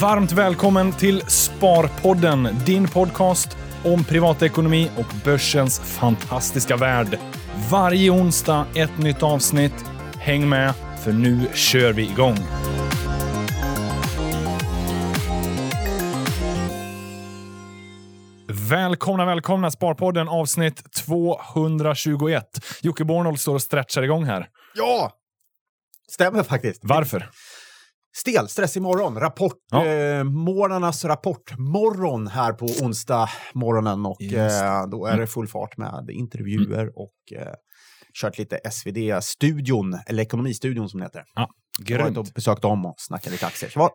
[0.00, 7.18] Varmt välkommen till Sparpodden, din podcast om privatekonomi och börsens fantastiska värld.
[7.70, 9.84] Varje onsdag ett nytt avsnitt.
[10.16, 10.74] Häng med,
[11.04, 12.36] för nu kör vi igång.
[18.70, 22.44] Välkomna, välkomna Sparpodden avsnitt 221.
[22.82, 24.48] Jocke Bornold står och stretchar igång här.
[24.74, 25.12] Ja!
[26.10, 26.80] Stämmer faktiskt.
[26.84, 27.28] Varför?
[28.16, 29.20] Stel, stressig morgon.
[29.20, 29.86] Rapport, Ja.
[29.86, 36.10] eh, morgnarnas rapportmorgon här på onsdag morgonen och eh, då är det full fart med
[36.10, 37.52] intervjuer och eh,
[38.20, 41.22] kört lite SvD-studion, eller Ekonomistudion som det heter.
[41.34, 41.48] Ja,
[41.78, 42.18] varit grymt.
[42.18, 43.70] och besökt dem och snackat lite aktier.
[43.70, 43.90] Så det var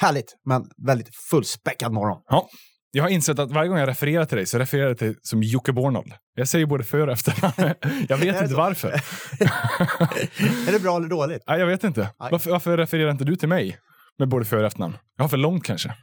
[0.00, 2.22] härligt, men väldigt fullspäckad morgon.
[2.28, 2.48] Ja.
[2.92, 5.16] Jag har insett att varje gång jag refererar till dig så refererar jag till dig
[5.22, 6.12] som Jocke Bornold.
[6.34, 7.34] Jag säger både för och efter.
[8.08, 8.88] jag vet inte varför.
[10.68, 11.42] är det bra eller dåligt?
[11.46, 12.10] Nej, jag vet inte.
[12.18, 13.78] Varför, varför refererar inte du till mig
[14.18, 14.96] med både för och efternamn?
[15.16, 15.94] Jag har för långt kanske.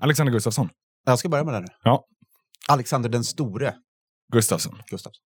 [0.00, 0.68] Alexander Gustafsson.
[1.06, 1.66] Jag ska börja med det nu.
[1.82, 2.04] Ja.
[2.68, 3.74] Alexander den store
[4.32, 4.78] Gustafsson.
[4.90, 5.22] Gustafsson.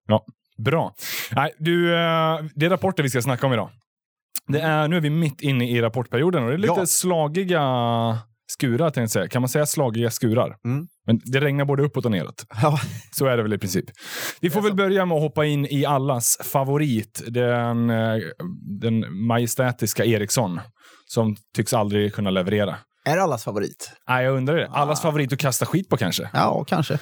[0.59, 0.95] Bra.
[1.33, 3.71] Nej, du, eh, det är rapporter vi ska snacka om idag.
[4.49, 6.87] Det är, nu är vi mitt inne i rapportperioden och det är lite Ja.
[6.87, 7.61] slagiga
[8.53, 9.29] skurar, tänkte jag säga.
[9.29, 10.57] Kan man säga slagiga skurar?
[10.65, 10.87] Mm.
[11.07, 12.47] Men det regnar både uppåt och neråt.
[12.63, 12.79] Ja,
[13.13, 13.85] Så är det väl i princip.
[14.41, 18.17] Vi får väl börja med att hoppa in i allas favorit, den, eh,
[18.81, 20.61] den majestätiska Ericsson,
[21.07, 22.77] som tycks aldrig kunna leverera.
[23.05, 23.91] är det allas favorit?
[24.09, 24.69] Nej, jag undrar det.
[24.69, 25.03] Allas Ah.
[25.03, 26.31] favorit att kasta skit på kanske.
[26.33, 26.99] Ja, kanske.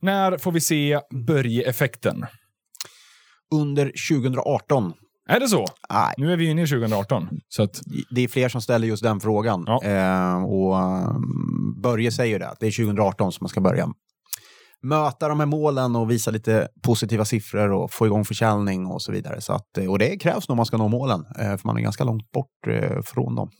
[0.00, 2.26] När får vi se Börje-effekten?
[3.54, 4.92] Under 2018
[5.28, 5.66] Är det så?
[5.90, 7.28] Nej, Nu är vi inne i 2018.
[7.48, 7.80] Så att,
[8.10, 9.64] det är fler som ställer just den frågan.
[9.66, 9.82] Ja.
[9.84, 13.88] Eh, och um, Börje säger det, att det är 2018 som man ska börja
[14.82, 19.12] möta de här målen och visa lite positiva siffror och få igång försäljning och så
[19.12, 19.40] vidare.
[19.40, 21.76] Så att, eh, och det krävs nog om man ska nå målen, eh, för man
[21.76, 23.50] är ganska långt bort eh, från dem.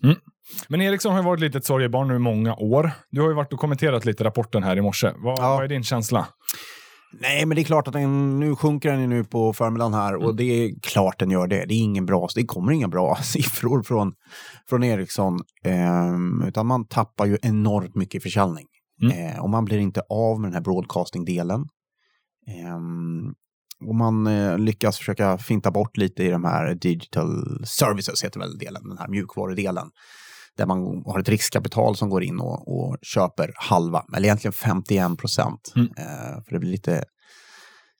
[0.68, 2.90] men Ericsson har ju varit lite ett sorgebarn nu i många år.
[3.10, 5.10] Du har ju varit och kommenterat lite rapporten här i morse.
[5.16, 5.54] Vad, Ja.
[5.54, 6.26] vad är din känsla?
[7.20, 10.14] Nej, men det är klart att den, nu sjunker den ju nu på förmiddagen här
[10.16, 11.64] och det är klart den gör det.
[11.64, 14.12] Det, är ingen bra, det kommer inga bra siffror från,
[14.68, 18.66] från Ericsson, ehm, utan man tappar ju enormt mycket försäljning.
[19.02, 19.26] Mm.
[19.26, 21.68] Eh, och man blir inte av med den här broadcasting-delen.
[22.48, 23.34] Ehm,
[23.86, 28.58] och man eh, lyckas försöka finta bort lite i de här digital services, heter väl
[28.58, 29.90] delen, den här mjukvarudelen.
[30.56, 35.18] Där man har ett riskkapital som går in och, och köper halva, eller egentligen 51
[35.18, 35.72] procent.
[35.76, 35.88] Mm.
[35.98, 37.04] Eh, för det blir lite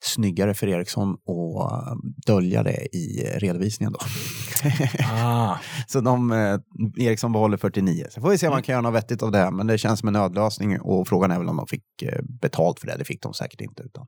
[0.05, 1.95] snyggare för Ericsson att eh,
[2.27, 3.99] dölja det i eh, redovisningen då.
[5.13, 5.59] Ah.
[5.87, 6.59] Så de, eh,
[7.07, 8.07] Ericsson behåller 49.
[8.11, 9.51] Så får vi se om man kan göra något vettigt av det.
[9.51, 12.81] Men det känns som en nödlösning och frågan är väl om de fick eh, betalt
[12.81, 12.97] för det.
[12.97, 13.83] Det fick de säkert inte.
[13.83, 14.07] Utan.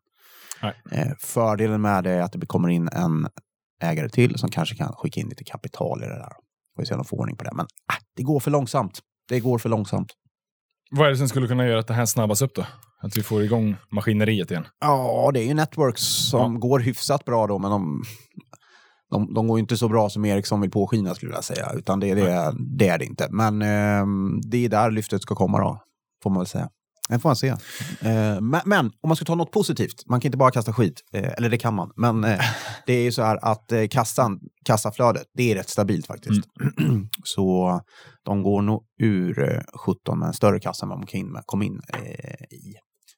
[0.92, 3.28] Eh, fördelen med det är att det kommer in en
[3.82, 6.32] ägare till som kanske kan skicka in lite kapital i det där.
[6.76, 7.50] Får vi se om de får ordning på det.
[7.54, 9.00] Men äh, det går för långsamt.
[9.28, 10.12] Det går för långsamt.
[10.90, 12.66] Vad är det som skulle kunna göra att det här snabbas upp då?
[13.06, 14.66] Att vi får igång maskineriet igen?
[14.80, 18.02] Ja, det är ju networks som går hyfsat bra då, men de,
[19.10, 21.72] de, de går inte så bra som Ericsson vill påskina skulle jag säga.
[21.74, 23.28] Utan det, det, det är det inte.
[23.30, 24.06] Men eh,
[24.50, 25.82] det är där lyftet ska komma då,
[26.22, 26.68] får man väl säga.
[27.08, 27.48] Det får man se.
[27.48, 31.00] Eh, men, men om man ska ta något positivt, man kan inte bara kasta skit,
[31.12, 32.40] eh, eller det kan man, men eh,
[32.86, 36.42] det är ju så här att eh, kassan, kassaflödet, det är rätt stabilt faktiskt.
[37.24, 37.80] så
[38.24, 41.32] de går nog ur eh, 17 med en större kassa än vad de kom in,
[41.32, 42.74] med, kom in eh, i.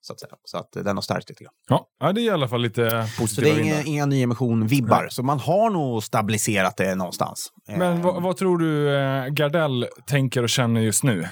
[0.08, 0.32] Så att, säga.
[0.44, 1.52] så att eh, den har stärkt lite grann.
[2.00, 5.22] Ja, det är i alla fall lite Så det positiva är inga, inga nyemission-vibbar, så
[5.22, 7.52] man har nog stabiliserat det någonstans.
[7.68, 11.28] Men Eh, vad, vad tror du eh, Gardell tänker och känner just nu?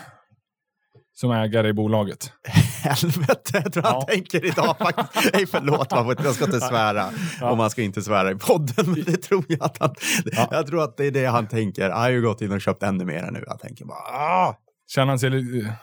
[1.15, 2.32] Som ägare i bolaget.
[2.84, 3.91] Helvete, jag tror Ja.
[3.92, 5.31] han tänker idag faktiskt.
[5.34, 7.10] Nej, förlåt, man får, jag ska inte svära.
[7.41, 7.50] Ja.
[7.50, 9.94] Och man ska inte svära i podden, men det tror jag att han...
[10.25, 10.48] Ja.
[10.50, 11.91] Jag tror att det är det han tänker.
[11.91, 13.44] Han har ju gått in och köpt ännu mer nu.
[13.48, 14.56] Han tänker bara, ah!
[14.88, 15.31] Känner han sig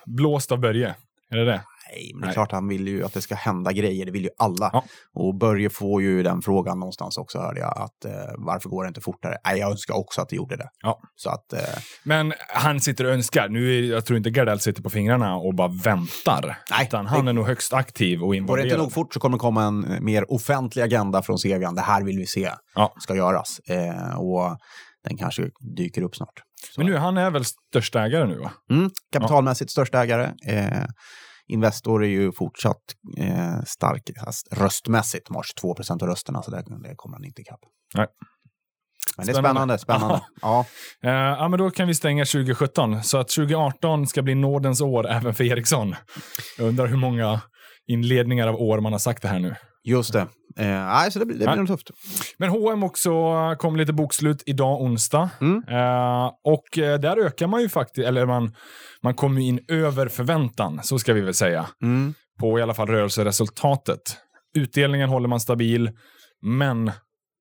[0.05, 0.95] blåst av Börje?
[1.29, 1.61] Är det det?
[1.91, 2.33] Nej, men det är Nej.
[2.33, 4.05] klart han vill ju att det ska hända grejer.
[4.05, 4.69] Det vill ju alla.
[4.73, 4.83] Ja.
[5.13, 7.77] Och Börje får ju den frågan någonstans också, hörde jag.
[7.77, 9.37] Att, eh, varför går det inte fortare?
[9.45, 10.69] Nej, jag önskar också att det gjorde det.
[10.83, 10.99] Ja.
[11.15, 11.53] Så att...
[11.53, 11.59] Eh,
[12.03, 13.49] Men han sitter och önskar.
[13.49, 16.57] Nu jag tror inte Gardell sitter på fingrarna och bara väntar.
[16.71, 18.65] Nej, utan han det- är nog högst aktiv och Går det involverad.
[18.67, 21.75] inte nog fort så kommer det komma en eh, mer offentlig agenda från Sevian.
[21.75, 22.93] Det här vill vi se Ja.
[22.99, 23.59] ska göras.
[23.69, 24.57] Eh, och
[25.07, 26.33] den kanske dyker upp snart.
[26.73, 26.81] Så.
[26.81, 28.51] Men nu, han är väl största ägare nu va?
[28.71, 30.31] Mm, kapitalmässigt största ägare.
[30.47, 30.83] Eh,
[31.47, 32.81] Investor är ju fortsatt
[33.17, 35.27] eh, starkast röstmässigt.
[35.55, 37.59] 22 procent av rösterna, så det, det kommer han inte ikapp.
[37.95, 38.07] Nej.
[39.17, 39.77] Men det är Spännande.
[39.77, 40.21] spännande.
[40.41, 40.65] ja.
[41.03, 43.03] Eh, ja, men då kan vi stänga 2017.
[43.03, 45.95] Så att 2018 ska bli nådens år även för Ericsson.
[46.57, 47.41] Jag undrar hur många
[47.87, 49.55] inledningar av år man har sagt det här nu.
[49.83, 50.27] Just det.
[50.57, 51.89] Eh, så det, blir- det blir nog tufft.
[52.37, 53.11] Men H&M också
[53.59, 55.29] kom lite bokslut idag onsdag.
[55.41, 55.63] Mm.
[55.69, 58.55] Eh, och eh, där ökar man ju faktiskt, eller man,
[59.03, 61.65] man kommer in över förväntan, så ska vi väl säga.
[61.81, 62.13] Mm.
[62.39, 64.17] På i alla fall rörelseresultatet.
[64.55, 65.91] Utdelningen håller man stabil,
[66.41, 66.91] men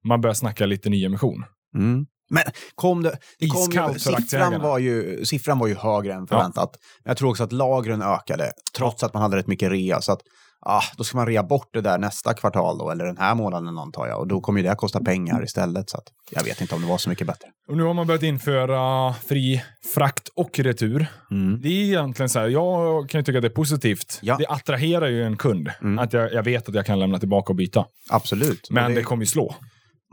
[0.05, 1.45] man börjar snacka lite nyemission.
[1.77, 2.07] Mm.
[2.31, 2.43] Men
[2.75, 3.61] kom det, det kom
[3.93, 6.71] ju, siffran, var ju, siffran var ju högre än förväntat.
[7.05, 10.01] Men Jag tror också att lagren ökade, trots att man hade rätt mycket rea.
[10.01, 10.21] Så att,
[10.67, 13.79] ah, då ska man rea bort det där nästa kvartal då, eller den här månaden
[13.79, 14.19] antar jag.
[14.19, 15.91] Och då kommer ju det kosta pengar istället.
[15.91, 17.49] Så att, jag vet inte om det var så mycket bättre.
[17.69, 19.63] Och nu har man börjat införa fri
[19.95, 21.07] frakt och retur.
[21.31, 21.61] Mm.
[21.63, 24.19] Det är egentligen så här, jag kan ju tycka att det är positivt.
[24.23, 24.37] Ja.
[24.39, 25.71] Det attraherar ju en kund.
[25.83, 25.99] Mm.
[25.99, 27.85] Att jag, jag vet att jag kan lämna tillbaka och byta.
[28.11, 28.69] Absolut.
[28.71, 29.55] Men Och det, kommer ju slå.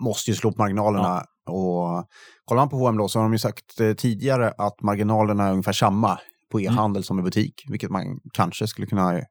[0.02, 1.24] måste ju slå på marginalerna.
[1.50, 2.06] Och
[2.46, 5.52] kollar man på H&M då så har de ju sagt eh, tidigare att marginalerna är
[5.52, 6.20] ungefär samma
[6.52, 6.74] på Mm.
[6.74, 7.54] e-handel som i butik.
[7.70, 8.04] Vilket man
[8.34, 9.22] kanske skulle kunna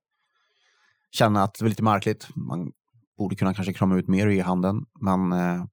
[1.11, 2.29] känna att det är lite märkligt.
[2.37, 2.71] Man
[3.19, 4.79] borde kunna kanske krama ut mer i e-handeln.
[5.01, 5.65] Men eh,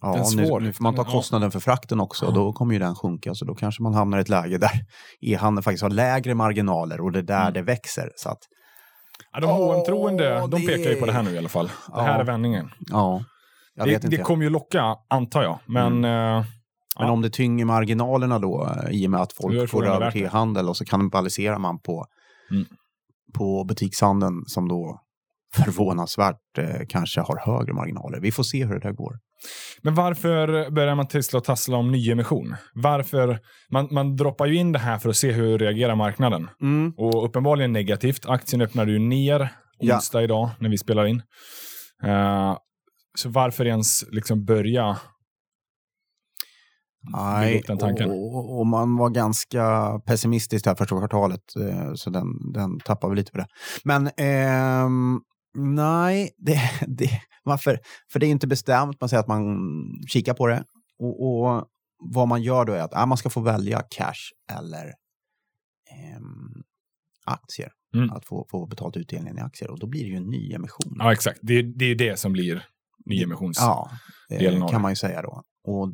[0.00, 0.60] ja, är nu, svår.
[0.60, 2.24] nu får man ta är- kostnaden för frakten också.
[2.24, 2.30] Ja.
[2.30, 3.34] Då kommer ju den sjunka.
[3.34, 4.70] Så då kanske man hamnar i ett läge där
[5.20, 7.52] e-handeln faktiskt har lägre marginaler och det är där Mm.
[7.52, 8.10] det växer.
[8.16, 8.38] Så att,
[9.32, 11.70] Ja, de H&M-troende, de det- pekar ju på det här nu i alla fall.
[11.94, 12.20] Det här Ja.
[12.20, 12.70] är vändningen.
[12.78, 13.24] ja,
[13.74, 15.58] jag Det, det kommer ju locka, antar jag.
[15.66, 16.04] Men Mm.
[16.38, 16.44] eh,
[16.98, 17.12] Men Ja.
[17.12, 20.68] om det tynger marginalerna då, eh, i och med att folk får över till e-handel
[20.68, 22.06] och så kannibaliserar man på,
[22.50, 22.64] Mm.
[23.34, 25.00] På butikshandeln som då
[25.54, 28.20] förvånansvärt eh, kanske har högre marginaler.
[28.20, 29.18] Vi får se hur det där går.
[29.82, 32.56] Men varför börjar man tissla och tassla om nyemission?
[32.74, 33.38] Varför?
[33.70, 36.48] Man, man droppar ju in det här för att se hur reagerar marknaden.
[36.96, 38.26] Och uppenbarligen negativt.
[38.26, 39.48] Aktien öppnade ju ner
[39.78, 39.94] Ja.
[39.94, 41.22] onsdag idag när vi spelar in.
[42.04, 42.56] Eh,
[43.18, 44.96] så varför ens liksom börja?
[47.12, 48.10] Nej, den tanken.
[48.10, 53.16] och, och, man var ganska pessimistisk här första kvartalet, eh, så den, den tappar vi
[53.16, 53.46] lite på det.
[53.84, 55.20] Men ehm,
[55.54, 57.10] nej, det, det,
[57.44, 57.78] varför?
[58.12, 59.58] För det är inte bestämt, man säger att man
[60.08, 60.64] kikar på det.
[60.98, 61.64] Och, och
[61.98, 64.84] vad man gör då är att ah, man ska få välja cash eller
[65.90, 66.62] ehm,
[67.24, 67.72] aktier.
[67.94, 68.10] Mm.
[68.10, 69.70] Att få, få betalt utdelningen i aktier.
[69.70, 70.96] Och då blir det ju en ny emission.
[70.98, 71.38] Ja, exakt.
[71.42, 72.66] Det, det är det som blir
[73.06, 73.58] nyemissions...
[73.60, 73.90] Ja,
[74.30, 74.78] eh, av kan det.
[74.78, 75.42] man ju säga då.
[75.64, 75.92] Och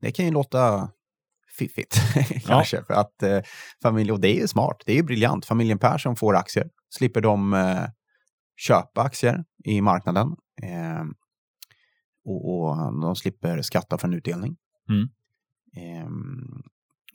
[0.00, 0.90] det kan ju låta
[1.58, 1.96] fiffigt
[2.46, 2.84] kanske.
[2.84, 3.38] För att eh,
[3.82, 5.46] familj, och det är ju smart, det är ju briljant.
[5.46, 7.84] Familjen Persson får aktier, slipper de eh,
[8.56, 10.28] köpa aktier i marknaden.
[10.62, 11.04] Eh,
[12.24, 14.56] och, och de slipper skatta för en utdelning.
[14.88, 15.08] Mm.
[15.76, 16.08] Eh,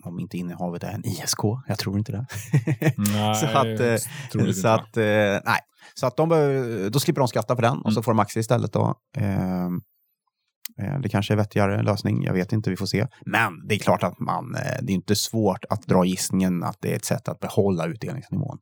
[0.06, 2.26] om inte innehavet är en ISK, jag tror inte det.
[2.98, 3.96] Nej, så att, eh,
[4.32, 4.74] så inte.
[4.74, 5.60] att, eh, nej.
[5.96, 6.30] Så att de
[6.94, 8.04] då slipper de skatta för den och så Mm.
[8.04, 8.74] får de aktier istället.
[8.74, 8.96] Då.
[10.80, 13.08] Eh, eh, det kanske är vettigare lösning, jag vet inte, vi får se.
[13.26, 16.78] Men det är klart att man, eh, det är inte svårt att dra gissningen att
[16.82, 18.58] det är ett sätt att behålla utdelningsnivån.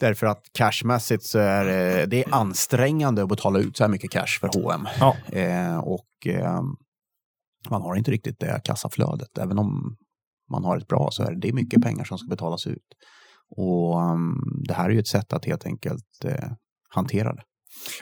[0.00, 4.10] Därför att cashmässigt så är det, det är ansträngande att betala ut så här mycket
[4.10, 4.86] cash för H&M.
[5.00, 5.16] Ja.
[5.38, 6.62] Eh, och eh,
[7.70, 9.38] man har inte riktigt det kassaflödet.
[9.38, 9.96] Även om
[10.50, 12.86] man har ett bra så är det, mycket pengar som ska betalas ut.
[13.56, 16.50] Och um, det här är ju ett sätt att helt enkelt eh,
[16.88, 17.42] hantera det.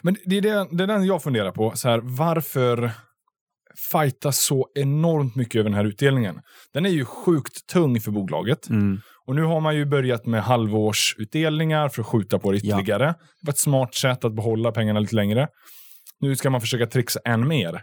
[0.03, 1.73] Men det är, det, det är den jag funderar på.
[1.75, 2.91] Så här, varför
[3.93, 6.41] fighta så enormt mycket över den här utdelningen?
[6.73, 8.69] Den är ju sjukt tung för bolaget.
[9.27, 13.05] Och nu har man ju börjat med halvårsutdelningar för att skjuta på det ytterligare.
[13.07, 15.49] Det var ett smart sätt att behålla pengarna lite längre.
[16.21, 17.83] Nu ska man försöka trixa än mer.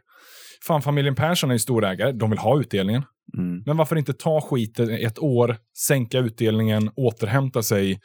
[0.67, 2.11] Fan, familjen Persson är ju storägare.
[2.11, 3.03] De vill ha utdelningen.
[3.37, 3.63] Mm.
[3.65, 5.57] Men varför inte ta skiten ett år,
[5.87, 7.99] sänka utdelningen, återhämta sig,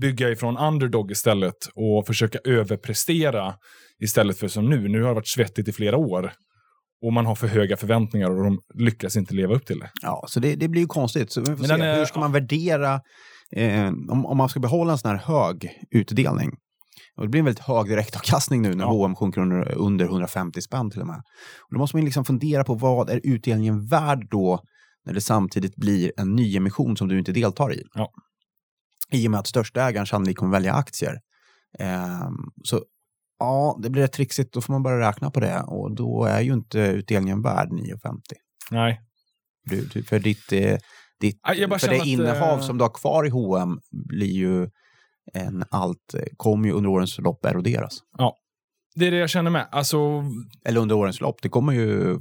[0.00, 3.54] bygga ifrån underdog istället och försöka överprestera
[4.02, 4.88] istället för som nu.
[4.88, 6.32] Nu har det varit svettigt i flera år
[7.04, 9.90] och man har för höga förväntningar och de lyckas inte leva upp till det.
[10.02, 11.32] Ja, så det, det blir ju konstigt.
[11.32, 11.74] Så vi får Men se.
[11.74, 13.00] är- Hur ska man värdera,
[13.56, 16.50] eh, om, om man ska behålla en sån här hög utdelning?
[17.16, 18.90] Och det blir en väldigt hög direktavkastning nu när Ja.
[18.90, 21.16] H&M sjunker under, under 150 spänn till och med.
[21.68, 24.60] Och då måste man liksom fundera på vad är utdelningen värd då
[25.06, 27.82] när det samtidigt blir en nyemission som du inte deltar i?
[27.94, 28.10] Ja.
[29.12, 31.20] I och med att största ägaren sannolikt kommer välja aktier.
[31.78, 32.84] Ehm, så
[33.38, 34.54] ja, det blir rätt trixigt.
[34.54, 38.20] Då får man börja räkna på det och då är ju inte utdelningen värd 9,50.
[38.70, 39.00] Nej.
[39.64, 40.78] Du, för ditt, eh,
[41.20, 44.32] ditt Ja, bara för det att, innehav eh, som du har kvar i H&M blir
[44.32, 44.70] ju
[45.32, 47.98] en allt, eh, kommer ju under årens lopp eroderas.
[48.94, 49.68] Det är det jag känner med.
[49.72, 50.24] Alltså,
[50.64, 52.20] Eller under årens lopp, det kommer ju mm,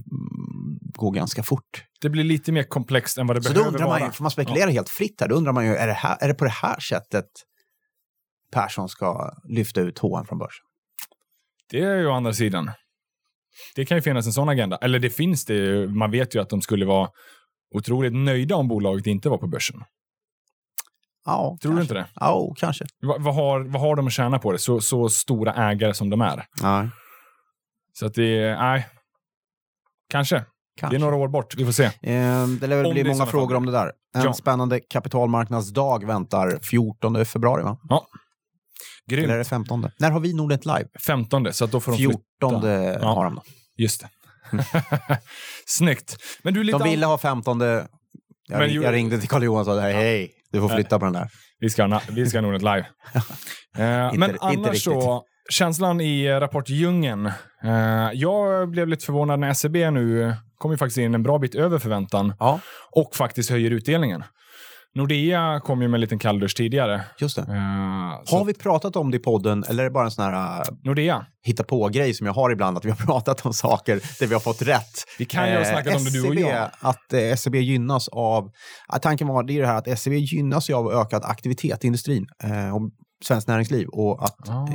[0.94, 1.86] gå ganska fort.
[2.02, 4.06] Det blir lite mer komplext än vad det Så då behöver undrar man vara.
[4.06, 6.28] ju, för man spekulerar helt fritt här, då undrar man ju, är det, här, är
[6.28, 7.26] det på det här sättet
[8.52, 10.66] Persson ska lyfta ut H&M från börsen?
[11.70, 12.72] Det är ju å andra sidan.
[13.76, 14.78] Det kan ju finnas en sån agenda.
[14.78, 15.88] Eller det finns det ju.
[15.88, 17.10] Man vet ju att de skulle vara
[17.76, 19.84] otroligt nöjda om bolaget inte var på börsen.
[21.26, 21.82] Ja, Tror du kanske.
[21.82, 22.08] inte det?
[22.16, 22.86] Ja, kanske.
[23.02, 24.60] Va, vad, har, vad har de att tjäna på det?
[24.60, 26.46] Så, så stora ägare som de är.
[26.62, 26.90] Nej,
[27.94, 28.88] Så att det är, nej.
[30.10, 30.46] Kanske.
[30.80, 30.98] Kanske.
[30.98, 31.56] Det är några år bort.
[31.58, 31.84] Vi får se.
[31.84, 33.56] Eh, det lär väl bli många frågor fall.
[33.58, 33.92] om det där.
[34.16, 34.34] En Ja.
[34.34, 37.78] spännande kapitalmarknadsdag väntar 14 februari, va?
[39.10, 39.24] Grymt.
[39.26, 39.90] Eller är det 15?
[40.00, 40.86] När har vi Nordnet Live?
[41.06, 42.12] 15, så då får de flytta.
[42.42, 42.64] 14
[43.02, 43.14] Ja.
[43.14, 43.42] har de då.
[43.78, 44.10] Just det.
[45.66, 46.18] Snyggt.
[46.44, 47.60] Men du, lite De ville ha 15.
[47.62, 47.88] Jag,
[48.50, 51.14] Men ring, jag ringde till Carl Johan och sa hej, du får flytta på den
[51.14, 51.30] där.
[51.60, 52.86] Vi ska, vi ska nog ett live.
[53.78, 54.84] Eh, Inte- men inte annars riktigt.
[54.84, 57.26] så, känslan i rapportdjungeln.
[57.64, 61.56] Eh, jag blev lite förvånad när SEB nu kom ju faktiskt in en bra bit
[61.56, 62.60] över förväntan Ja,
[62.92, 64.24] och faktiskt höjer utdelningen.
[64.96, 67.02] Nordea kom ju med en liten kalldusch tidigare.
[67.20, 67.42] just det.
[67.42, 70.26] Eh, så Har vi pratat om det i podden eller är det bara en sån
[70.26, 71.26] här uh, Nordea.
[71.44, 74.42] hitta på-grej som jag har ibland, att vi har pratat om saker där vi har
[74.42, 75.04] fått rätt.
[75.20, 76.70] Vi kan ju ha snackat om det du och SCB, jag.
[76.80, 78.50] Att eh, SCB gynnas av,
[79.02, 82.76] tanken var det är det här att SCB gynnas av ökad aktivitet i industrin eh,
[82.76, 82.82] och
[83.26, 84.68] svenskt näringsliv och att, Ah.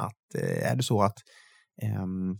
[0.00, 1.14] att eh, är det så att
[1.82, 2.36] ehm,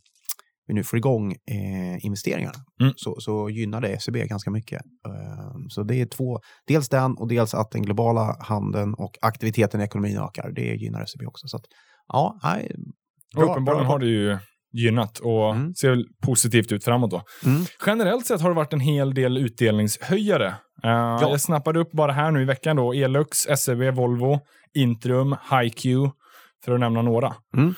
[0.70, 2.92] vi nu får igång eh, investeringarna Mm.
[2.96, 4.82] så, så gynnar det SCB ganska mycket.
[5.08, 9.80] Ehm, så det är två, dels den och dels att den globala handeln och aktiviteten
[9.80, 10.52] i ekonomin ökar.
[10.54, 11.48] Det gynnar SCB också.
[11.48, 11.62] Så att,
[12.08, 12.70] ja, nej,
[13.36, 14.38] Och uppenbarligen har det ju
[14.72, 15.74] gynnat och Mm.
[15.74, 17.22] ser positivt ut framåt då.
[17.44, 17.62] Mm.
[17.86, 20.46] Generellt sett har det varit en hel del utdelningshöjare.
[20.84, 24.40] Eh, Jag snappade upp bara här nu i veckan då Elux, SEB, Volvo,
[24.74, 25.82] Intrum, HiQ,
[26.64, 27.34] för att nämna några.
[27.56, 27.74] Mm.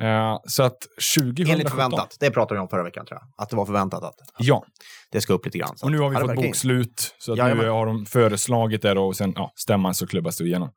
[0.00, 0.78] Eh, så att
[1.16, 1.52] 2017...
[1.52, 2.16] Enligt förväntat.
[2.20, 3.42] Det pratade vi om förra veckan tror jag.
[3.42, 4.64] Att det var förväntat att Ja,
[5.12, 5.74] det ska upp lite grann.
[5.82, 7.14] Och nu har vi ja, fått bokslut.
[7.18, 10.44] Så att nu har de föreslagit det då, och sen ja, stämman så klubbas det
[10.44, 10.70] igenom.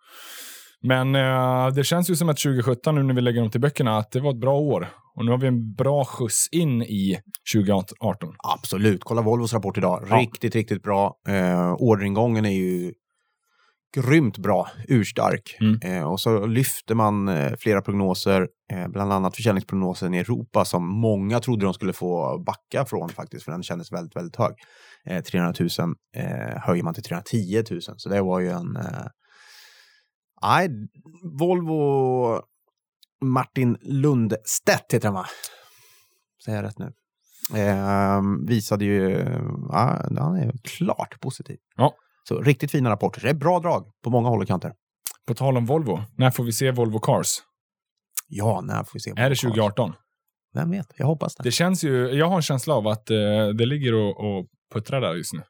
[0.83, 3.97] Men eh, det känns ju som att 2017, nu när vi lägger dem till böckerna,
[3.97, 4.87] att det var ett bra år.
[5.15, 7.17] Och nu har vi en bra skjuts in i
[7.53, 8.33] 2018.
[8.37, 9.03] Absolut.
[9.03, 10.07] Kolla Volvos rapport idag.
[10.09, 10.15] Ja.
[10.15, 11.15] Riktigt, riktigt bra.
[11.27, 12.93] Eh, orderingången är ju
[13.93, 15.57] grymt bra, urstark.
[15.59, 15.79] Mm.
[15.81, 20.87] Eh, och så lyfter man eh, flera prognoser, eh, bland annat försäljningsprognosen i Europa som
[20.87, 24.53] många trodde de skulle få backa från faktiskt, för den kändes väldigt, väldigt hög.
[25.05, 28.75] Eh, 300 000 eh, höjer man till 310 000, så det var ju en...
[28.75, 29.07] Eh,
[30.41, 30.69] nej,
[31.23, 32.41] Volvo
[33.25, 35.25] Martin Lundstedt heter han va?
[36.45, 36.93] Säger jag rätt nu?
[37.59, 39.09] Eh, visade ju,
[39.69, 41.57] ja, han är klart positiv.
[41.75, 41.95] Ja.
[42.27, 43.21] Så riktigt fina rapporter.
[43.21, 44.73] Det är bra drag på många håll och kanter.
[45.27, 47.27] På tal om Volvo, när får vi se Volvo Cars?
[48.27, 49.13] Ja, när får vi se.
[49.17, 49.93] Är det 2018?
[50.53, 51.43] Vem vet, jag hoppas det.
[51.43, 55.01] Det känns ju, jag har en känsla av att eh, det ligger och, och puttrar
[55.01, 55.41] där just nu.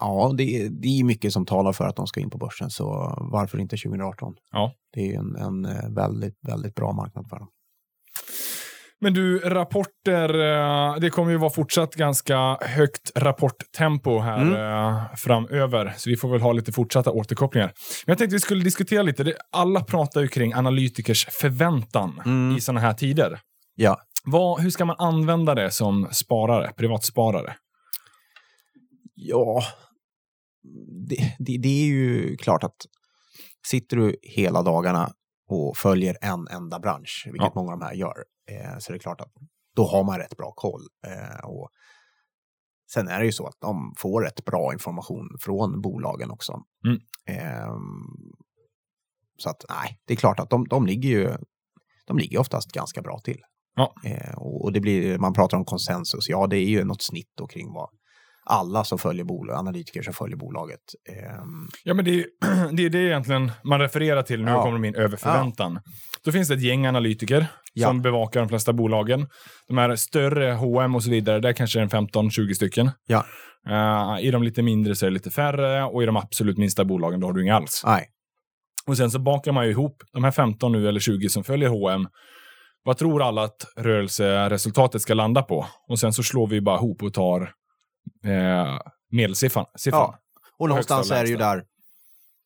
[0.00, 2.70] Ja, det är, det är mycket som talar för att de ska in på börsen,
[2.70, 2.84] så
[3.32, 4.34] varför inte 2018?
[4.52, 4.72] Ja.
[4.92, 7.48] Det är en, en eh, väldigt, väldigt bra marknad för dem.
[9.00, 10.28] Men du, rapporter,
[10.94, 14.54] eh, det kommer ju vara fortsatt ganska högt rapporttempo här Mm.
[14.54, 15.94] eh, framöver.
[15.96, 17.66] Så vi får väl ha lite fortsatta återkopplingar.
[18.06, 22.56] Men jag tänkte vi skulle diskutera lite, alla pratar ju kring analytikers förväntan Mm.
[22.56, 23.40] i sådana här tider.
[23.74, 27.56] Ja, Vad, hur ska man använda det som sparare, privatsparare?
[29.14, 29.62] ja
[31.08, 32.76] det, det, det är ju klart att
[33.66, 35.10] sitter du hela dagarna
[35.48, 37.52] och följer en enda bransch, vilket Ja.
[37.54, 39.32] många av de här gör, eh, så är det klart att
[39.76, 40.80] då har man rätt bra koll.
[41.06, 41.68] Eh, och
[42.92, 46.62] sen är det ju så att de får rätt bra information från bolagen också.
[46.86, 46.98] Mm.
[47.26, 48.34] Ehm,
[49.38, 51.36] så att nej, det är klart att de, de ligger ju
[52.06, 53.40] de ligger oftast ganska bra till.
[53.76, 53.94] Ja.
[54.04, 57.30] Eh, och och det blir, man pratar om konsensus, ja det är ju något snitt
[57.34, 57.90] då kring vad
[58.46, 60.80] alla som följer bolag, analytiker som följer bolaget.
[61.08, 62.26] Ehm, Ja, men det är,
[62.76, 64.44] det är det egentligen man refererar till.
[64.44, 64.62] Nu Ja.
[64.62, 65.80] kommer de in över förväntan.
[66.24, 67.86] Då finns det ett gäng analytiker Ja.
[67.86, 69.26] som bevakar de flesta bolagen.
[69.68, 72.90] De här större H&M och så vidare, där kanske det är en 15-20 stycken.
[73.06, 73.24] Ja.
[73.68, 76.84] Eh, I de lite mindre så är det lite färre och i de absolut minsta
[76.84, 77.82] bolagen då har du inga alls.
[77.86, 78.06] nej,
[78.86, 81.68] Och sen så bakar man ju ihop de här 15 nu eller 20 som följer
[81.68, 82.06] H&M.
[82.84, 85.66] Vad tror alla att rörelseresultatet ska landa på?
[85.88, 87.50] Och sen så slår vi bara ihop och tar
[88.24, 88.78] eh,
[89.10, 89.64] medelsiffran.
[89.78, 90.00] Siffran.
[90.00, 90.18] Ja.
[90.58, 91.62] Och någonstans är det ju där,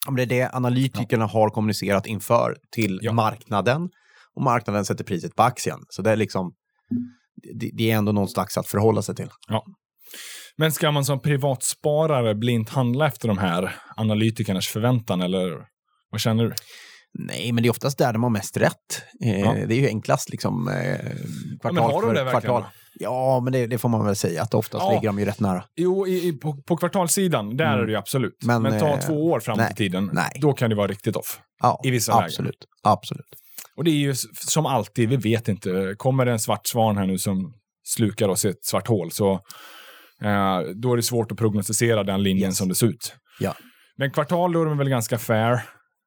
[0.09, 3.13] om det är det analytikerna har kommunicerat inför till Ja.
[3.13, 3.89] marknaden
[4.35, 5.79] och marknaden sätter priset på aktien.
[5.89, 6.53] Så det är liksom,
[7.55, 9.29] det, det är ändå någon slags att förhålla sig till.
[10.57, 15.67] Men ska man som privatsparare blint handla efter de här analytikernas förväntan eller
[16.11, 16.55] vad känner du?
[17.19, 19.03] Nej, men det är oftast där de har mest rätt.
[19.25, 19.53] Eh, Ja.
[19.67, 20.99] Det är ju enklast liksom eh,
[21.61, 22.65] kvartal de för det kvartal.
[22.95, 24.91] Ja, men det, det får man väl säga att oftast Ja.
[24.93, 25.65] ligger de ju rätt nära.
[25.77, 27.81] Jo, i, i, på, på kvartalssidan, där Mm.
[27.81, 28.37] är det ju absolut.
[28.45, 30.39] Men, Men, ta eh, två år fram nej, till tiden, nej.
[30.41, 31.41] då kan det vara riktigt off.
[31.63, 32.25] Ja, I vissa lägen.
[32.25, 32.65] absolut.
[32.83, 33.27] Absolut.
[33.77, 35.95] Och det är ju som alltid, vi vet inte.
[35.99, 37.53] Kommer det en svart svan här nu som
[37.85, 39.33] slukar oss i ett svart hål så
[40.23, 42.57] eh, då är det svårt att prognostisera den linjen Yes.
[42.59, 43.15] som det ser ut.
[43.41, 43.55] Ja.
[43.97, 45.61] Men kvartal då är de väl ganska fair.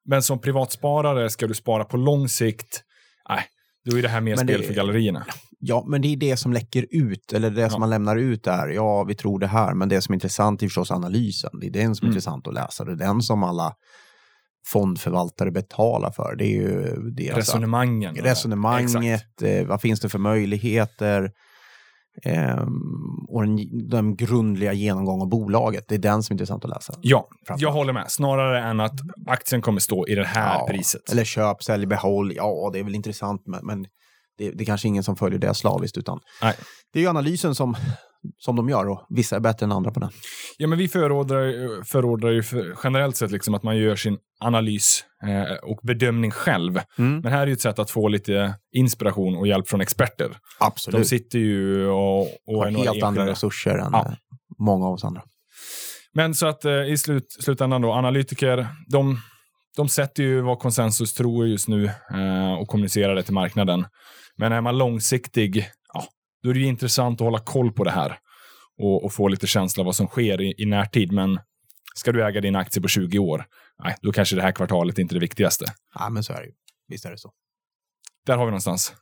[0.06, 2.84] Men som privatsparare ska du spara på lång sikt.
[3.30, 3.44] Nej,
[3.86, 5.26] då är det här mer Men spel det- för gallerierna.
[5.60, 7.80] Ja, men det är det som läcker ut, eller det som Ja.
[7.80, 8.68] man lämnar ut där.
[8.68, 11.52] Ja, vi tror det här, men det som är intressant är förstås analysen.
[11.62, 12.12] Det är den som är Mm.
[12.16, 12.86] intressant att läsa.
[12.86, 13.74] Det är den som alla
[14.68, 16.36] fondförvaltare betalar för.
[16.36, 18.16] Det är ju deras Resonemangen.
[18.16, 21.32] resonemanget, eh, vad finns det för möjligheter
[23.28, 25.86] och den, den grundliga genomgång av bolaget.
[25.88, 26.94] Det är den som är intressant att läsa.
[27.02, 27.28] Ja,
[27.58, 28.12] jag håller med.
[28.12, 31.12] Snarare än att aktien kommer stå i det här Ja, priset.
[31.12, 32.34] Eller köp, sälj, behåll.
[32.36, 33.86] Ja, det är väl intressant, men, men
[34.38, 35.98] det, det är kanske ingen som följer det slaviskt.
[35.98, 36.56] Utan Nej.
[36.94, 37.76] Det är ju analysen som,
[38.38, 40.10] som de gör och vissa är bättre än andra på den.
[40.58, 45.06] Ja, men vi förordrar, förordrar ju för, generellt sett liksom att man gör sin analys
[45.24, 46.80] eh, och bedömning själv.
[46.98, 47.20] Mm.
[47.20, 50.30] Men här är ju ett sätt att få lite inspiration och hjälp från experter.
[50.30, 51.08] De Absolut.
[51.08, 53.32] sitter ju och, och har helt andra enskilda.
[53.32, 54.06] resurser än Ja.
[54.08, 54.14] eh,
[54.60, 55.22] många av oss andra.
[56.14, 59.20] Men så att eh, i slut, slutändan då, analytiker, de,
[59.78, 63.86] de sätter ju vad konsensus tror just nu eh, och kommunicerar det till marknaden.
[64.38, 65.68] Men är man långsiktig,
[66.44, 68.18] då är det ju intressant att hålla koll på det här
[68.82, 71.12] och, och få lite känsla av vad som sker i, i närtid.
[71.12, 71.40] Men
[71.96, 73.46] ska du äga din aktie på 20 år,
[73.84, 75.66] nej, då kanske det här kvartalet inte är det viktigaste.
[76.00, 76.52] Ja, men så är det ju.
[76.88, 77.32] Visst är det så.
[78.26, 78.94] Där har vi någonstans.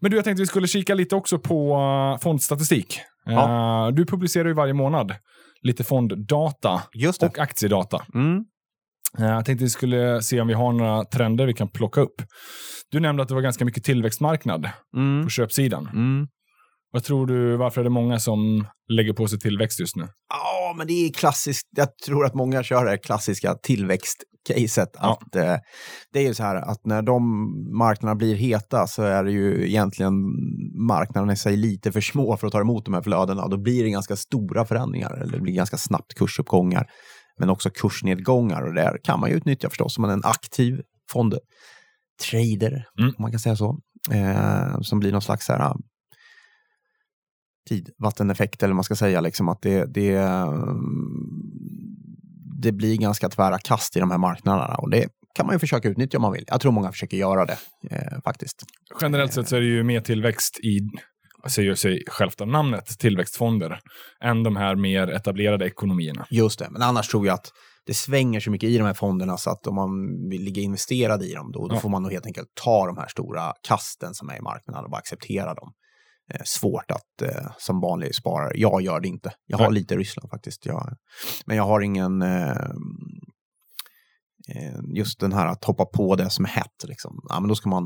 [0.00, 3.00] Men du, jag tänkte vi skulle kika lite också på uh, fondstatistik.
[3.24, 3.86] Ja.
[3.88, 5.14] Eh, du publicerar ju varje månad
[5.62, 6.82] lite fonddata
[7.22, 8.06] och aktiedata.
[8.14, 8.44] Mm.
[9.18, 12.22] Eh, Jag tänkte vi skulle se om vi har några trender vi kan plocka upp.
[12.90, 15.24] Du nämnde att det var ganska mycket tillväxtmarknad Mm.
[15.24, 15.88] på köpsidan.
[15.92, 16.28] Mm.
[16.96, 20.08] Vad tror du, varför är det många som lägger på sig tillväxt just nu?
[20.28, 21.68] Ja, men det är klassiskt.
[21.76, 24.88] Jag tror att många kör det klassiska tillväxtcaset.
[24.94, 25.18] Ja.
[25.20, 25.56] Att, eh,
[26.12, 27.22] det är ju så här att när de
[27.78, 30.12] marknaderna blir heta så är det ju egentligen
[30.88, 33.48] marknaderna i sig lite för små för att ta emot de här flödena.
[33.48, 36.86] Då blir det ganska stora förändringar, eller det blir ganska snabbt kursuppgångar,
[37.38, 38.62] men också kursnedgångar.
[38.62, 40.80] Och där kan man ju utnyttja förstås om man är en aktiv
[41.12, 43.08] fondtrader, Mm.
[43.08, 43.78] om man kan säga så.
[44.12, 45.74] Eh, som blir någon slags så här,
[47.68, 49.20] tidvatteneffekt eller vad man ska säga.
[49.20, 51.06] Liksom, att det, det, mm,
[52.62, 54.74] det blir ganska tvära kast i de här marknaderna.
[54.74, 56.44] Och det kan man ju försöka utnyttja om man vill.
[56.46, 57.58] Jag tror många försöker göra det
[57.90, 58.62] eh, faktiskt.
[59.00, 60.80] Generellt sett så är det ju mer tillväxt i,
[61.48, 63.80] säger sig självt av namnet, tillväxtfonder,
[64.24, 66.26] än de här mer etablerade ekonomierna.
[66.30, 67.52] Just det, men annars tror jag att
[67.86, 69.90] det svänger så mycket i de här fonderna så att om man
[70.30, 71.80] vill ligga investerad i dem då, då Ja.
[71.80, 74.90] får man nog helt enkelt ta de här stora kasten som är i marknaden och
[74.90, 75.72] bara acceptera dem.
[76.34, 79.32] Eh, svårt att eh, som vanlig sparare, jag gör det inte.
[79.46, 79.74] Jag har Nej.
[79.74, 80.66] lite Ryssland faktiskt.
[80.66, 80.96] Jag,
[81.46, 82.50] men jag har ingen, eh,
[84.48, 86.84] eh, just den här att hoppa på det som är hett.
[86.84, 87.20] Liksom.
[87.28, 87.84] Ja, men då, ska man,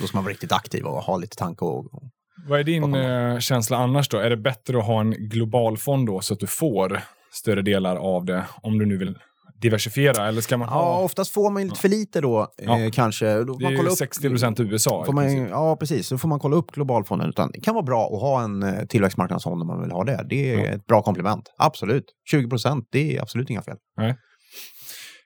[0.00, 2.10] då ska man vara riktigt aktiv och ha lite tanke och, och
[2.48, 4.18] Vad är din eh, känsla annars då?
[4.18, 7.00] Är det bättre att ha en global fond då så att du får
[7.32, 9.18] större delar av det om du nu vill
[9.60, 10.28] diversifiera?
[10.28, 10.98] Eller ska man Ja, ha...
[11.02, 12.80] oftast får man ju lite för lite då, Ja.
[12.80, 13.34] eh, kanske.
[13.44, 15.04] Då får det man är kolla ju upp- 60 procent USA.
[15.04, 16.06] Får man, ja, precis.
[16.06, 17.28] Så får man kolla upp globalfonden.
[17.28, 20.26] Utan det kan vara bra att ha en eh, tillväxtmarknadsfond om man vill ha det.
[20.30, 20.64] Det är Ja.
[20.64, 21.54] ett bra komplement.
[21.58, 22.04] Absolut.
[22.30, 23.76] 20 procent, det är absolut inga fel.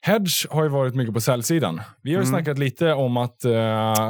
[0.02, 1.80] Hedge har ju varit mycket på säljsidan.
[2.02, 2.38] Vi har ju Mm.
[2.40, 3.44] snackat lite om att...
[3.44, 3.50] eh,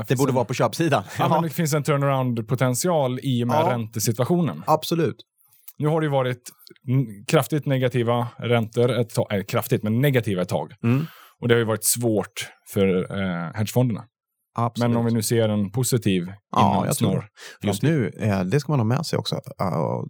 [0.08, 1.02] Det borde en- vara på köpsidan.
[1.18, 3.70] Ja, men det finns en turnaround-potential i och med Ja.
[3.72, 4.62] räntesituationen.
[4.66, 5.16] Absolut.
[5.80, 6.50] Nu har det varit
[7.26, 10.74] kraftigt negativa räntor, ett tag, äh, kraftigt, men negativa ett tag.
[10.82, 11.06] Mm.
[11.38, 14.04] Och det har ju varit svårt för eh, hedgefonderna.
[14.54, 14.90] absolut.
[14.90, 17.28] Men om vi nu ser en positiv Ja, jag tror
[17.62, 19.34] Just nu, eh, det ska man ha med sig också.
[19.34, 20.04] Uh,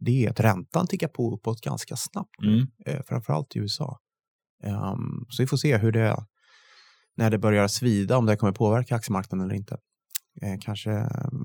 [0.00, 2.42] det är att räntan tickar på uppåt ganska snabbt.
[2.42, 2.66] Mm.
[2.86, 3.98] eh, framförallt i USA.
[4.64, 6.16] Ehm, så vi får se hur det,
[7.16, 9.78] när det börjar svida, om det kommer påverka aktiemarknaden eller inte.
[10.42, 10.90] Eh, kanske,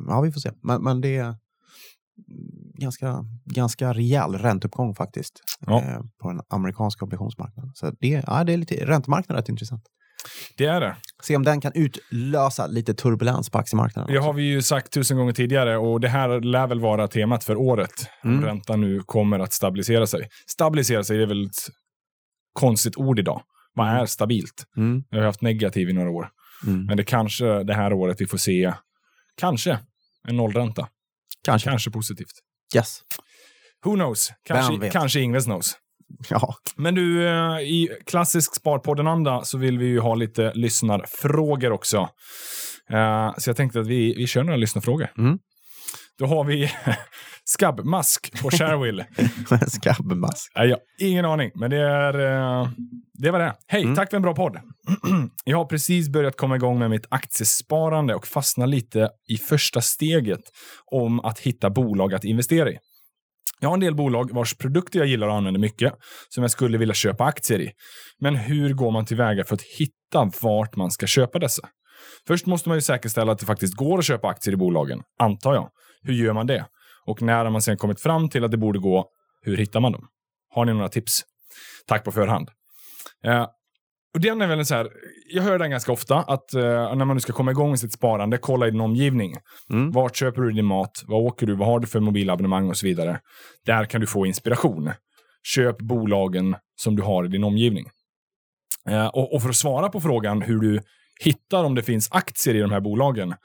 [0.08, 0.52] ja vi får se.
[0.62, 1.36] Men, men det är
[2.84, 5.82] ganska, ganska rejäl ränteuppgång faktiskt Ja.
[5.82, 7.72] eh, på den amerikanska obligationsmarknaden.
[7.76, 9.84] Så det, ja, det är lite, räntemarknaden är rätt intressant.
[10.58, 10.96] Det är det.
[11.24, 14.14] Se om den kan utlösa lite turbulens på aktiemarknaden.
[14.14, 17.44] Det har vi ju sagt tusen gånger tidigare och det här lär väl vara temat
[17.44, 17.92] för året.
[18.24, 18.44] Mm.
[18.44, 20.30] Räntan nu kommer att stabilisera sig.
[20.48, 21.52] Stabilisera sig är väl ett
[22.54, 23.42] konstigt ord idag.
[23.74, 24.66] Vad är stabilt?
[24.78, 26.30] Mm, Vi har haft negativ i några år.
[26.68, 26.86] mm.
[26.86, 28.74] Men det kanske det här året vi får se,
[29.38, 29.80] kanske,
[30.28, 30.88] en nollränta.
[31.46, 31.70] Kanske.
[31.70, 32.32] Kanske positivt.
[32.76, 33.00] Yes.
[33.86, 34.32] Who knows?
[34.48, 35.78] Kanske, kanske Ingves knows.
[36.30, 36.56] Ja.
[36.76, 41.98] Men du, eh, i klassisk Sparpodden-anda så vill vi ju ha lite lyssnarfrågor också.
[42.90, 45.08] Eh, Så jag tänkte att vi, vi kör några lyssnarfrågor.
[45.18, 45.38] Mm.
[46.24, 46.72] Då har vi
[47.44, 49.04] skabbmask på Sharewill.
[49.68, 50.52] Skabbmask.
[50.56, 52.70] Nej, jag ingen aning, men det är, eh,
[53.14, 53.54] det var det.
[53.68, 53.96] Hej, Mm.
[53.96, 54.58] tack för en bra podd.
[55.46, 60.40] jag har precis börjat komma igång med mitt aktiesparande och fastnar lite i första steget
[60.92, 62.78] om att hitta bolag att investera i.
[63.60, 65.94] Jag har en del bolag vars produkter jag gillar och använder mycket,
[66.30, 67.72] som jag skulle vilja köpa aktier i.
[68.20, 71.68] Men hur går man tillväga för att hitta vart man ska köpa dessa?
[72.28, 75.54] Först måste man ju säkerställa att det faktiskt går att köpa aktier i bolagen, antar
[75.54, 75.70] jag.
[76.04, 76.66] Hur gör man det?
[77.06, 79.06] Och när har man sen kommit fram till att det borde gå,
[79.42, 80.08] hur hittar man dem?
[80.50, 81.22] Har ni några tips?
[81.88, 82.50] Tack på förhand.
[83.24, 83.48] Eh,
[84.14, 84.90] och den är väl en så här,
[85.30, 87.94] jag hör den ganska ofta, att eh, när man nu ska komma igång med sitt
[87.94, 89.36] sparande, kolla i din omgivning.
[89.70, 89.92] Mm.
[89.92, 91.04] Vart köper du din mat?
[91.08, 91.56] Vad åker du?
[91.56, 93.20] Vad har du för mobilabonnemang och så vidare.
[93.66, 94.92] Där kan du få inspiration.
[95.44, 97.86] Köp bolagen som du har i din omgivning.
[98.90, 100.82] Eh, och, och för att svara på frågan hur du
[101.20, 103.36] hittar om det finns aktier i de här bolagen,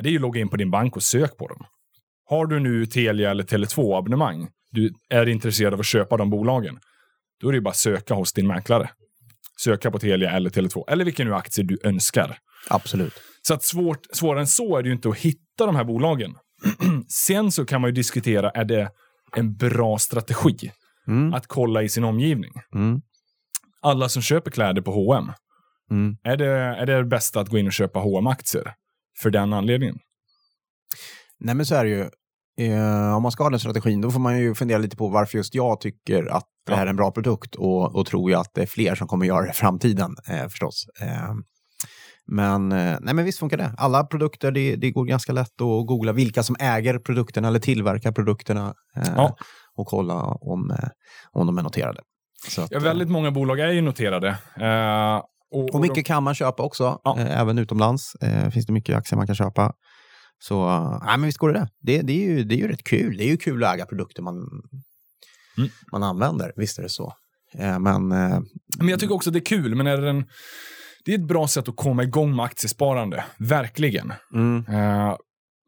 [0.00, 1.66] det är ju att logga in på din bank och sök på dem.
[2.30, 6.78] Har du nu Telia eller Tele2-abonnemang, du är intresserad av att köpa de bolagen,
[7.40, 8.90] då är det ju bara att söka hos din mäklare.
[9.60, 12.38] Söka på Telia eller Tele2, eller vilken nu aktie du önskar.
[12.68, 13.12] Absolut.
[13.42, 16.34] Så att svårt, svårare än så är det ju inte att hitta de här bolagen.
[17.08, 18.90] Sen så kan man ju diskutera, är det
[19.36, 20.72] en bra strategi
[21.08, 21.34] Mm.
[21.34, 22.52] att kolla i sin omgivning?
[22.74, 23.00] Mm.
[23.82, 25.32] Alla som köper kläder på H&M,
[25.90, 26.16] Mm.
[26.22, 28.74] är det, är det det bästa att gå in och köpa hm aktier
[29.18, 29.98] för den anledningen?
[31.38, 32.10] Nej men så är det ju.
[32.60, 35.38] Eh, om man ska ha den strategin, då får man ju fundera lite på varför
[35.38, 38.50] just jag tycker att det här är en bra produkt och, och tror jag att
[38.54, 40.84] det är fler som kommer göra det i framtiden eh, förstås.
[41.00, 41.34] Eh,
[42.32, 43.74] men, eh, nej men visst funkar det.
[43.78, 48.12] Alla produkter, det, det går ganska lätt att googla vilka som äger produkterna eller tillverkar
[48.12, 49.36] produkterna eh, Ja.
[49.76, 50.88] och kolla om, eh,
[51.32, 52.00] om de är noterade.
[52.48, 54.38] Så att, Ja, väldigt många bolag är ju noterade.
[55.52, 57.18] Och, Och mycket kan man köpa också, Ja.
[57.18, 58.12] även utomlands.
[58.52, 59.72] Finns det mycket aktier man kan köpa.
[60.42, 60.66] Så
[61.04, 61.68] nej, men visst går det det.
[61.80, 63.16] Det, det, är ju, det är ju rätt kul.
[63.16, 64.36] Det är ju kul att äga produkter man,
[65.58, 65.70] Mm.
[65.92, 66.52] man använder.
[66.56, 67.12] Visst är det så.
[67.54, 68.40] Eh, men eh,
[68.78, 70.24] Men jag tycker också det är kul, men är det, en,
[71.04, 73.24] det är ett bra sätt att komma igång med aktiesparande.
[73.38, 74.12] Verkligen.
[74.34, 75.16] mm, Eh,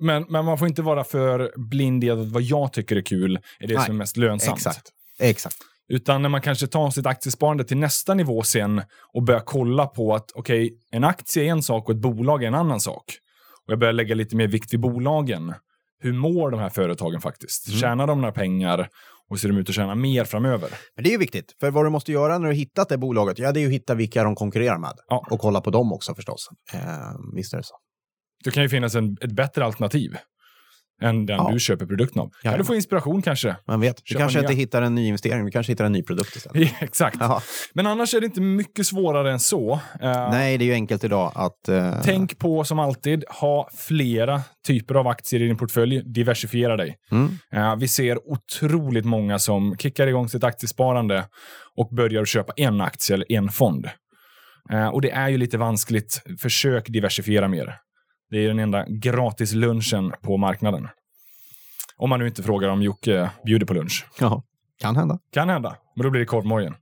[0.02, 3.36] men, men man får inte vara för blind i att vad jag tycker är kul
[3.60, 4.56] är det Nej, som är mest lönsamt.
[4.58, 4.88] exakt.
[5.20, 5.56] Exakt.
[5.88, 8.82] Utan när man kanske tar sitt aktiesparande till nästa nivå sen
[9.14, 12.48] och börjar kolla på att okej, en aktie är en sak och ett bolag är
[12.48, 13.04] en annan sak.
[13.72, 15.54] Och jag börjar lägga lite mer vikt vid bolagen.
[15.98, 17.68] Hur mår de här företagen faktiskt?
[17.68, 17.80] Mm.
[17.80, 18.88] Tjänar de några pengar
[19.30, 20.70] och ser de ut att tjäna mer framöver?
[20.94, 21.56] Men det är ju viktigt.
[21.60, 23.72] För vad du måste göra när du hittat det bolaget, ja det är ju att
[23.72, 24.92] hitta vilka de konkurrerar med.
[25.08, 25.26] Ja.
[25.30, 26.48] Och kolla på dem också förstås.
[26.72, 26.80] Eh,
[27.34, 27.74] visst är det så.
[28.44, 30.16] Det kan ju finnas en, ett bättre alternativ
[31.02, 31.50] än den Ja.
[31.52, 32.30] du köper produkten av.
[32.42, 33.56] Kan du få inspiration kanske?
[33.66, 34.48] Man vet, du Köpa kanske nya.
[34.48, 36.72] inte hittar en ny investering, du kanske hittar en ny produkt istället.
[36.80, 37.16] Exakt.
[37.20, 37.42] Ja.
[37.74, 39.72] Men annars är det inte mycket svårare än så.
[40.00, 41.68] Eh, Nej, det är ju enkelt idag att...
[41.68, 46.02] eh, Tänk på som alltid, ha flera typer av aktier i din portfölj.
[46.04, 46.96] Diversifiera dig.
[47.10, 47.38] Mm.
[47.54, 51.24] Eh, vi ser otroligt många som kickar igång sitt aktiesparande
[51.76, 53.86] och börjar köpa en aktie eller en fond.
[54.92, 56.22] Och det är ju lite vanskligt.
[56.42, 57.74] Försök diversifiera mer.
[58.32, 60.88] Det är den enda gratis lunchen på marknaden.
[61.96, 64.06] Om man nu inte frågar om Jocke bjuder på lunch.
[64.20, 64.42] Ja,
[64.80, 65.18] kan hända.
[65.32, 66.74] Kan hända, men då blir det korvmojen.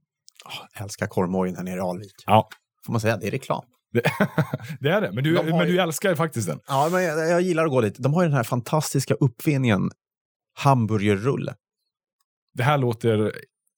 [0.75, 2.13] Jag älskar korvmojen här nere i Alvik.
[2.27, 2.49] Ja,
[2.87, 3.65] Får man säga, det är reklam.
[3.93, 4.03] det,
[4.81, 5.13] det är det.
[5.13, 6.61] Men du, De men ju- du älskar faktiskt den.
[6.67, 7.95] Ja, men jag, jag gillar att gå dit.
[7.99, 9.91] De har ju den här fantastiska uppfinningen
[10.59, 11.55] hamburgerrulle.
[12.55, 13.33] Det här låter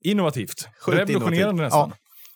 [0.04, 0.68] innovativt.
[0.80, 1.62] Sjukt Revolutionerande innovativt.
[1.64, 1.92] nästan.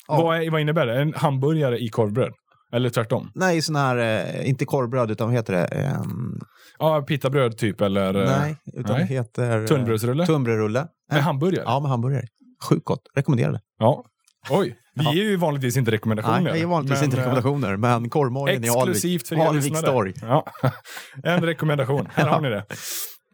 [0.09, 0.23] Ja.
[0.23, 1.01] Vad, är, vad innebär det?
[1.03, 2.33] En hamburgare i korvbröd?
[2.77, 3.31] Eller tvärtom?
[3.35, 5.65] Nej, sån här, eh, inte korvbröd, utan vad heter det?
[5.65, 6.39] Ehm,
[6.79, 9.07] Ja, pitabröd typ, eller eh, nej, utan nej.
[9.07, 9.61] heter...
[9.61, 10.27] eh, tunnbrödsrulle?
[10.27, 10.87] Tunnbrödsrulle.
[11.13, 11.65] Med hamburgare?
[11.67, 12.25] Ja, med hamburgare.
[12.69, 13.03] Sjukt gott.
[13.17, 13.61] Rekommenderar det.
[13.79, 14.05] Ja.
[14.51, 15.13] Oj, vi Ja.
[15.15, 16.41] ger ju vanligtvis inte rekommendationer.
[16.41, 18.79] Nej, jag ger vanligtvis men, inte eh, rekommendationer, men korvmojen i Alvik.
[18.97, 20.13] Exklusivt för Alviks torg.
[20.23, 20.47] Ja.
[21.25, 22.09] En rekommendation.
[22.15, 22.65] Här har ni det.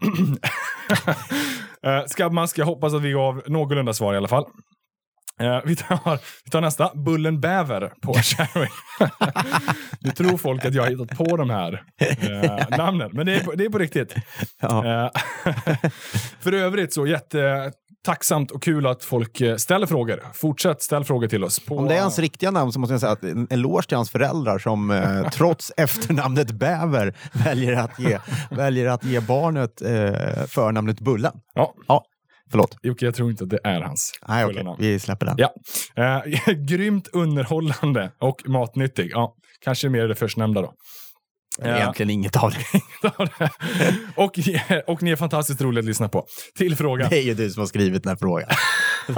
[1.86, 4.44] Eh, ska, man ska hoppas att vi gav någorlunda svar i alla fall.
[5.40, 6.90] Eh, vi, tar, vi tar nästa.
[6.94, 8.68] Bullen Bäver på Cherry.
[10.00, 13.44] nu tror folk att jag har hittat på de här eh, namnen, men det är,
[13.44, 14.14] på- det är på riktigt.
[14.60, 15.04] Ja.
[15.04, 15.10] Eh,
[16.40, 20.22] För övrigt så jättetacksamt och kul att folk eh, ställer frågor.
[20.34, 21.60] Fortsätt ställ frågor till oss.
[21.60, 23.96] På, Om det är hans riktiga namn så måste jag säga att en eloge till
[23.96, 28.18] hans föräldrar som eh, trots efternamnet Bäver väljer att ge,
[28.50, 31.32] väljer att ge barnet eh, förnamnet Bullen.
[31.54, 32.04] Ja, Ja,
[32.52, 32.76] förlåt.
[32.82, 34.64] Jocke, jag tror inte att det är hans Nej, okej.
[34.64, 34.76] namn.
[34.80, 35.34] Vi släpper den.
[35.38, 35.54] Ja.
[35.96, 39.10] Eh, grymt underhållande och matnyttig.
[39.12, 39.34] Ja,
[39.64, 40.72] kanske mer det förstnämnda då.
[41.62, 42.80] Eh, Egentligen inget av det.
[44.16, 44.38] och,
[44.86, 46.26] och ni är fantastiskt roliga att lyssna på.
[46.58, 47.08] Till frågan.
[47.10, 48.48] Det är ju du som har skrivit den här frågan.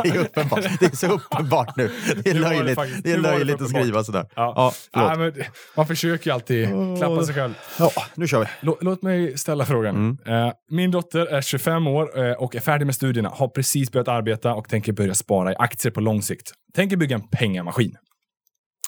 [0.03, 0.65] Det är, uppenbart.
[0.81, 1.91] Det är så uppenbart nu.
[2.25, 4.27] Det är det löjligt, faktiskt- det är var det löjligt att skriva sådär.
[4.37, 4.53] Ja.
[4.57, 4.73] Ja.
[4.93, 5.33] Ja, men,
[5.77, 6.69] man försöker ju alltid
[6.99, 7.55] klappa sig själv.
[7.79, 8.47] Ja, nu kör vi.
[8.69, 9.97] Lå- Låt mig ställa frågan.
[10.27, 10.47] Mm.
[10.47, 14.09] Eh, min dotter är 25 år eh, och är färdig med studierna, har precis börjat
[14.09, 16.53] arbeta och tänker börja spara i aktier på lång sikt.
[16.75, 17.97] Tänker bygga en pengamaskin.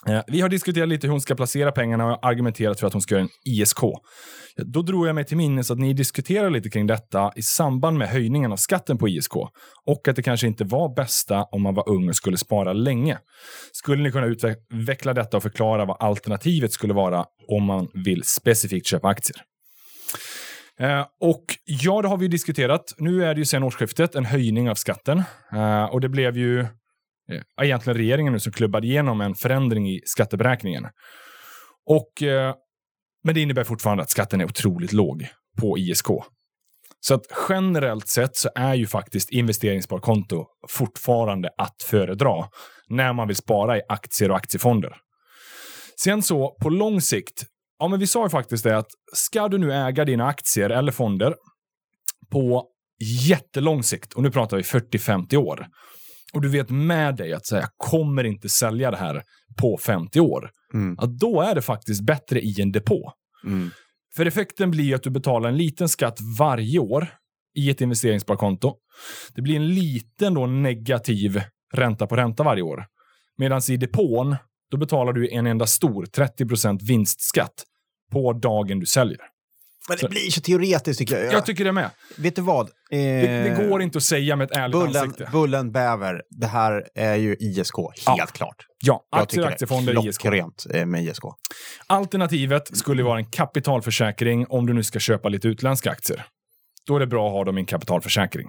[0.07, 3.01] Eh, vi har diskuterat lite hur hon ska placera pengarna och argumenterat för att hon
[3.01, 3.83] ska göra en ISK.
[3.83, 7.97] Eh, då drog jag mig till minnes att ni diskuterade lite kring detta i samband
[7.97, 9.35] med höjningen av skatten på ISK
[9.85, 13.17] och att det kanske inte var bästa om man var ung och skulle spara länge.
[13.71, 18.87] Skulle ni kunna utveckla detta och förklara vad alternativet skulle vara om man vill specifikt
[18.87, 19.37] köpa aktier?
[20.79, 22.95] Eh, och ja, det har vi diskuterat.
[22.97, 26.65] Nu är det ju sen årsskiftet en höjning av skatten eh, och det blev ju
[27.31, 30.87] eh, egentligen regeringen nu som klubbade igenom en förändring i skatteberäkningen.
[31.85, 32.55] Och, eh,
[33.23, 35.27] men det innebär fortfarande att skatten är otroligt låg
[35.61, 36.07] på ISK.
[36.99, 42.47] Så att generellt sett så är ju faktiskt investeringssparkonto fortfarande att föredra
[42.87, 44.97] när man vill spara i aktier och aktiefonder.
[45.99, 47.45] Sen så på lång sikt,
[47.79, 50.91] ja men vi sa ju faktiskt det att ska du nu äga dina aktier eller
[50.91, 51.35] fonder
[52.31, 52.67] på
[53.27, 55.67] jättelång sikt, och nu pratar vi 40-50 år,
[56.33, 59.23] och du vet med dig att säga kommer inte sälja det här
[59.57, 60.95] på 50 år, Mm.
[60.99, 63.13] ja, då är det faktiskt bättre i en depå.
[63.45, 63.69] Mm.
[64.15, 67.07] För effekten blir att du betalar en liten skatt varje år
[67.55, 68.75] i ett investeringssparkonto.
[69.35, 71.41] Det blir en liten då negativ
[71.73, 72.85] ränta på ränta varje år.
[73.37, 74.35] Medan i depån,
[74.71, 77.63] då betalar du en enda stor 30% vinstskatt
[78.11, 79.19] på dagen du säljer.
[79.87, 81.33] Men det blir så teoretiskt tycker jag.
[81.33, 81.89] Jag tycker det med.
[82.17, 82.65] Vet du vad?
[82.65, 85.29] Eh, Det, det går inte att säga med ett ärligt Bullen, ansikte.
[85.31, 88.25] Bullen Bäver, det här är ju ISK, helt Ja.
[88.33, 88.55] klart.
[88.85, 90.21] Ja, aktier, aktiefonder, ISK.
[90.21, 91.23] klockrent eh, med ISK.
[91.87, 96.25] Alternativet skulle vara en kapitalförsäkring om du nu ska köpa lite utländska aktier.
[96.87, 98.47] Då är det bra att ha dem i en kapitalförsäkring.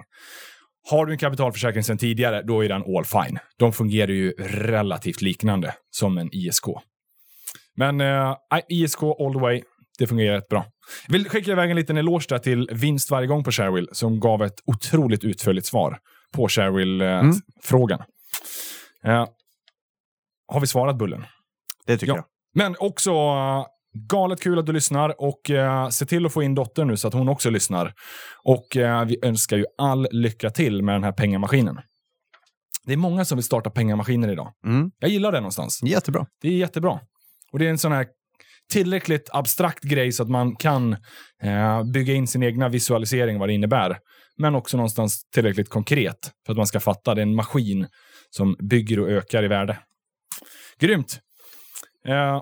[0.89, 3.39] Har du en kapitalförsäkring sedan tidigare, då är den all fine.
[3.59, 6.63] De fungerar ju relativt liknande som en ISK.
[7.77, 8.35] Men eh,
[8.69, 9.61] ISK all the way,
[9.99, 10.65] det fungerar rätt bra.
[11.07, 14.43] Jag vill skicka iväg en liten eloge till Vinst varje gång på Sharewill som gav
[14.43, 15.97] ett otroligt utförligt svar
[16.33, 16.49] på Mm.
[16.49, 17.99] Sharewill-frågan.
[19.03, 19.25] Eh,
[20.47, 21.25] har vi svarat Bullen?
[21.85, 22.15] Det tycker Ja.
[22.15, 22.25] jag.
[22.55, 23.65] Men också uh,
[24.09, 27.07] galet kul att du lyssnar och uh, se till att få in dottern nu så
[27.07, 27.93] att hon också lyssnar.
[28.43, 31.79] Och uh, vi önskar ju all lycka till med den här pengamaskinen.
[32.85, 34.53] Det är många som vill starta pengamaskiner idag.
[34.65, 34.91] Mm.
[34.99, 35.83] Jag gillar det någonstans.
[35.83, 36.25] Jättebra.
[36.41, 36.99] Det är jättebra.
[37.51, 38.07] Och det är en sån här
[38.69, 40.93] tillräckligt abstrakt grej så att man kan
[41.43, 43.97] eh, bygga in sin egna visualisering vad det innebär.
[44.37, 47.15] Men också någonstans tillräckligt konkret för att man ska fatta.
[47.15, 47.87] Det är en maskin
[48.29, 49.77] som bygger och ökar i värde.
[50.79, 51.19] Grymt!
[52.07, 52.41] Eh,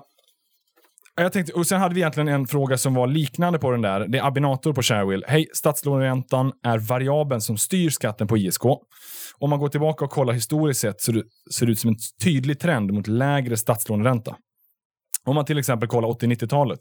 [1.16, 4.06] jag tänkte, och sen hade vi egentligen en fråga som var liknande på den där.
[4.08, 5.24] Det är Abinator på Sharewill.
[5.28, 8.64] Hej, statslåneräntan är variabeln som styr skatten på ISK.
[9.38, 11.12] Om man går tillbaka och kollar historiskt sett så
[11.54, 14.36] ser det ut som en tydlig trend mot lägre statslåneränta.
[15.28, 16.78] Om man till exempel kollar 80-90-talet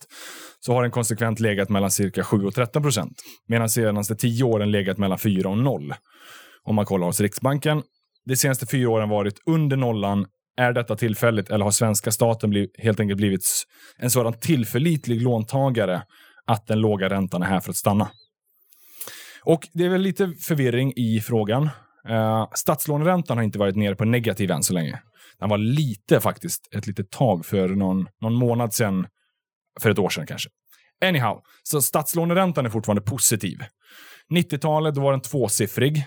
[0.60, 3.22] så har den konsekvent legat mellan cirka 7 och 13 procent.
[3.48, 5.94] Medan senaste 10 åren legat mellan 4 och 0.
[6.64, 7.84] Om man kollar hos Riksbanken.
[8.26, 10.26] De senaste fyra åren varit under nollan.
[10.58, 13.42] Är detta tillfälligt eller har svenska staten bliv, helt enkelt blivit
[13.98, 16.04] en sådan tillförlitlig låntagare
[16.48, 18.10] att den låga räntan är här för att stanna?
[19.44, 21.70] Och det är väl lite förvirring i frågan.
[22.10, 25.00] Eh, statslåneräntan har inte varit nere på negativ än så länge.
[25.40, 29.08] Den var lite faktiskt, ett litet tag för någon, någon månad sedan,
[29.80, 30.50] för ett år sedan kanske.
[31.06, 33.58] Anyhow, så statslåneräntan är fortfarande positiv.
[34.34, 36.06] 90-talet då var den tvåsiffrig.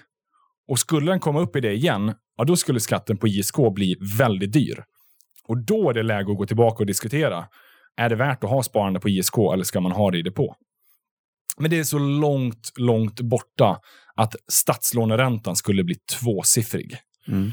[0.68, 3.96] Och skulle den komma upp i det igen, ja, då skulle skatten på ISK bli
[4.18, 4.84] väldigt dyr.
[5.44, 7.46] Och då är det läge att gå tillbaka och diskutera.
[7.96, 10.56] Är det värt att ha sparande på ISK eller ska man ha det i depå?
[11.58, 13.80] Men det är så långt, långt borta
[14.14, 16.96] att statslåneräntan skulle bli tvåsiffrig.
[17.28, 17.52] Mm.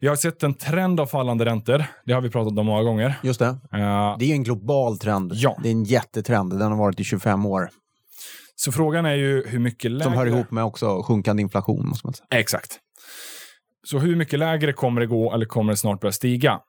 [0.00, 1.84] Vi har sett en trend av fallande räntor.
[2.04, 3.14] Det har vi pratat om många gånger.
[3.22, 3.46] Just det.
[3.46, 5.32] Eh, Det är en global trend.
[5.34, 5.58] Ja.
[5.62, 6.58] Det är en jättetrend.
[6.58, 7.68] Den har varit i 25 år.
[8.58, 10.04] så frågan är ju hur mycket lägre...
[10.04, 12.26] Som hör ihop med också sjunkande inflation, måste man säga.
[12.30, 12.78] Exakt.
[13.86, 16.60] Så hur mycket lägre kommer det gå eller kommer det snart börja stiga?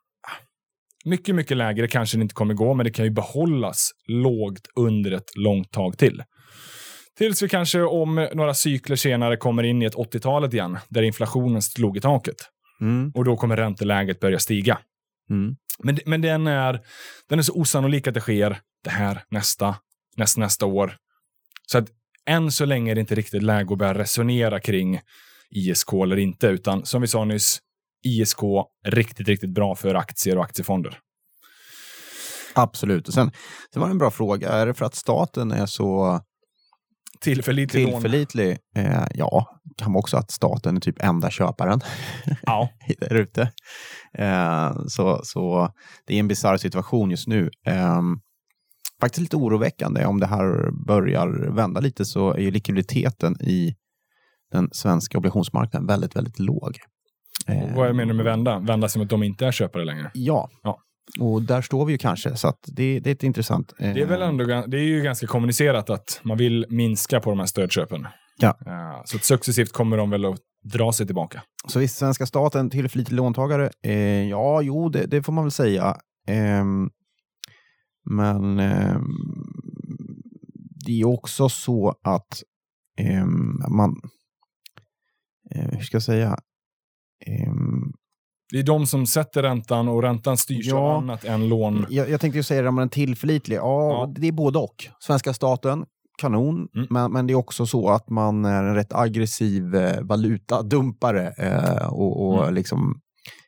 [1.06, 5.12] Mycket, mycket lägre kanske det inte kommer gå, men det kan ju behållas lågt under
[5.12, 6.24] ett långt tag till.
[7.18, 11.62] Tills vi kanske om några cykler senare kommer in i ett 80-talet igen, där inflationen
[11.62, 12.36] slog i taket.
[12.82, 13.12] Mm.
[13.16, 14.80] Och då kommer ränteläget börja stiga.
[15.30, 15.56] Mm.
[15.80, 16.82] Men, men den, är,
[17.30, 19.76] den är så osannolik att det sker det här nästa,
[20.18, 20.98] näst, nästa år.
[21.68, 21.88] Så att
[22.26, 25.02] än så länge är det inte riktigt läge att börja resonera kring
[25.50, 27.60] ISK eller inte, utan som vi sa nyss,
[28.04, 28.40] ISK
[28.86, 31.00] riktigt, riktigt bra för aktier och aktiefonder.
[32.54, 33.08] Absolut.
[33.08, 33.32] Och sen,
[33.74, 34.50] sen var det en bra fråga.
[34.50, 36.22] Är det för att staten är så
[37.22, 38.58] Tillförlitlig tillförlitlig?
[38.76, 41.82] Eh, ja, kan också att staten är typ enda köparen
[42.42, 43.52] Ja, där ute.
[44.14, 45.74] Eh, så, så
[46.08, 47.50] det är en bisarr situation just nu.
[47.68, 48.02] Eh,
[49.02, 50.06] faktiskt lite oroväckande.
[50.06, 53.76] Om det här börjar vända lite så är ju likviditeten i
[54.52, 56.78] den svenska obligationsmarknaden väldigt, väldigt låg.
[57.48, 58.60] Eh, vad menar du med vända?
[58.60, 60.12] Vända som att de inte är köpare längre?
[60.14, 60.50] Ja.
[60.64, 60.80] Ja.
[61.20, 63.74] Och där står vi ju kanske, så att det, det är ett intressant...
[63.80, 67.30] eh, Det är väl ändå det är ju ganska kommunicerat att man vill minska på
[67.30, 68.08] de här stödköpen.
[68.38, 68.58] Ja.
[68.66, 70.40] Eh, Så successivt kommer de väl att
[70.74, 71.44] dra sig tillbaka.
[71.68, 73.70] Så visst, svenska staten tillförlitlig låntagare?
[73.84, 75.98] Eh, ja, jo, det, det får man väl säga.
[76.28, 76.90] Ehm,
[78.10, 79.06] men ehm,
[80.86, 82.44] det är också så att
[83.00, 83.96] ehm, man...
[85.56, 86.38] Eh, hur ska jag säga?
[88.52, 90.78] Det är de som sätter räntan och räntan styrs Ja.
[90.78, 91.86] av annat än lån.
[91.90, 93.56] jag, jag tänkte ju säga det, men tillförlitlig?
[93.58, 94.14] Ja, Ja.
[94.18, 94.88] det är både och.
[95.00, 95.86] Svenska staten,
[96.18, 96.68] kanon.
[96.76, 96.88] Mm.
[96.90, 101.34] Men, men det är också så att man är en rätt aggressiv eh, valutadumpare.
[101.38, 102.54] Eh, och och Mm.
[102.56, 103.02] liksom,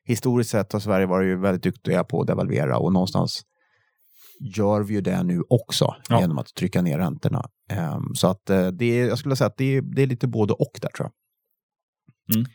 [0.03, 3.41] historiskt sett har Sverige varit ju väldigt duktiga på att devalvera och någonstans
[4.57, 6.19] gör vi ju det nu också Ja.
[6.21, 7.45] genom att trycka ner räntorna.
[7.71, 10.27] Ehm, så att eh, det är, jag skulle säga att det är, det är lite
[10.27, 11.11] både och där tror jag.
[12.35, 12.45] Mm.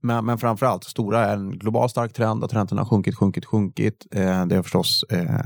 [0.00, 4.06] Men, men framförallt, stora är en global stark trend att räntorna har sjunkit, sjunkit, sjunkit.
[4.14, 5.40] Eh, det har förstås eh,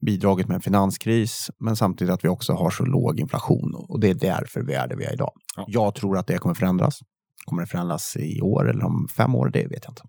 [0.00, 4.10] bidragit med en finanskris, men samtidigt att vi också har så låg inflation och det
[4.10, 5.32] är därför vi är där vi är idag.
[5.56, 5.64] Ja.
[5.68, 6.98] Jag tror att det kommer förändras.
[7.44, 9.50] Kommer det förändras i år eller om fem år?
[9.52, 10.02] Det vet jag inte.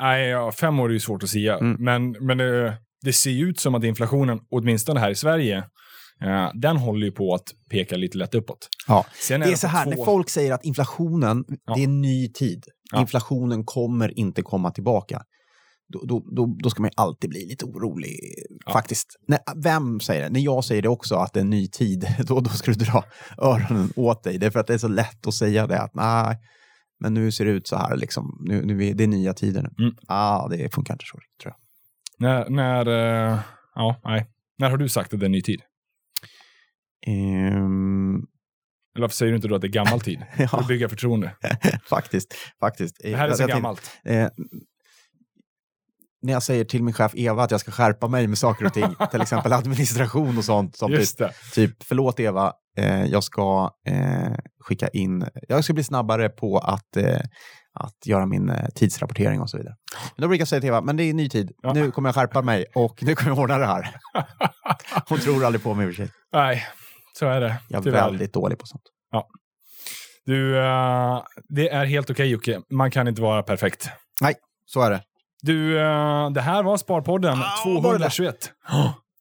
[0.00, 1.58] Nej, ja, fem år är ju svårt att säga.
[1.58, 1.76] Mm.
[1.84, 5.64] Men, men det, det ser ju ut som att inflationen, åtminstone här i Sverige,
[6.22, 8.68] eh, den håller ju på att peka lite lätt uppåt.
[8.88, 9.06] Ja.
[9.28, 11.74] Sen Det är så här, två- när folk säger att inflationen, Ja.
[11.74, 12.64] det är en ny tid.
[12.92, 13.00] Ja.
[13.00, 15.22] Inflationen kommer inte komma tillbaka.
[15.92, 18.16] Då, då, då, då ska man ju alltid bli lite orolig,
[18.66, 18.72] Ja.
[18.72, 19.06] faktiskt.
[19.28, 20.30] När, vem säger det?
[20.30, 22.78] När jag säger det också, att det är en ny tid, då, då ska du
[22.84, 23.04] dra
[23.38, 24.38] öronen åt dig.
[24.38, 26.36] Det är för att det är så lätt att säga det, att nej,
[27.00, 28.38] men nu ser det ut så här, liksom.
[28.48, 29.84] nu, nu är det är nya tider nu.
[29.84, 29.96] Mm.
[30.08, 31.56] Ah, det funkar inte så, tror jag.
[32.18, 32.86] När, när,
[33.32, 33.38] eh,
[33.74, 34.26] ja, nej.
[34.58, 35.60] när har du sagt att det är en ny tid?
[37.06, 38.14] Ehm,
[38.96, 40.22] Eller varför säger du inte då att det är gammal tid?
[40.36, 41.36] För ja, att bygga förtroende.
[41.88, 42.34] faktiskt.
[42.60, 42.96] faktiskt.
[43.02, 43.90] Det här är så jag gammalt.
[44.04, 44.28] Eh,
[46.22, 48.74] när jag säger till min chef Eva att jag ska skärpa mig med saker och
[48.74, 50.76] ting, till exempel administration och sånt.
[50.76, 51.32] Som typ, Just det.
[51.54, 56.96] typ, förlåt Eva, eh, jag ska eh, skicka in, jag ska bli snabbare på att,
[56.96, 57.20] eh,
[57.74, 59.74] att göra min eh, tidsrapportering och så vidare.
[60.16, 61.72] Men då brukar jag säga till Eva, men det är ny tid, Ja.
[61.72, 63.96] nu kommer jag skärpa mig och nu kommer jag ordna det här.
[65.08, 66.12] Hon tror aldrig på mig i och för sig.
[66.32, 66.64] Nej,
[67.20, 67.56] så är det.
[67.68, 68.04] Jag är Tyvärr.
[68.10, 68.82] väldigt dålig på sånt.
[70.26, 72.60] Du, eh, det är helt okej Jocke.
[72.70, 73.88] Man kan inte vara perfekt.
[74.66, 75.00] Så är det.
[75.42, 77.80] Du, eh, det här var Sparpodden Ah, var det
[78.10, 78.50] 221.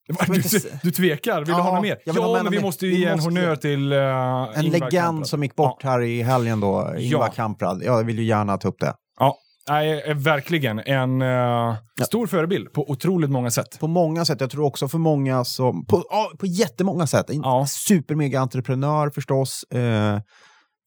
[0.07, 0.41] Det var- Jag Du,
[0.83, 1.97] du tvekar, vill du Ja, ha något mer?
[2.05, 5.55] Ja, men vi måste ju Vi ge en honnör till uh, En legend som gick
[5.55, 7.31] bort här i helgen då, Ingvar Ja.
[7.35, 7.83] Kamprad.
[7.83, 8.93] Jag vill ju gärna ta upp det.
[9.69, 10.79] Nej, eh, verkligen.
[10.79, 13.79] En eh, stor förebild på otroligt många sätt.
[13.79, 14.41] På många sätt.
[14.41, 15.85] Jag tror också för många som...
[15.85, 17.29] På, ja, på jättemånga sätt.
[17.29, 17.65] En Ja.
[17.69, 19.63] supermega entreprenör förstås.
[19.63, 20.19] Eh,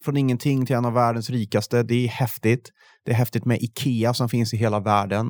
[0.05, 1.83] från ingenting till en av världens rikaste.
[1.83, 2.71] Det är häftigt.
[3.05, 5.27] Det är häftigt med Ikea som finns i hela världen.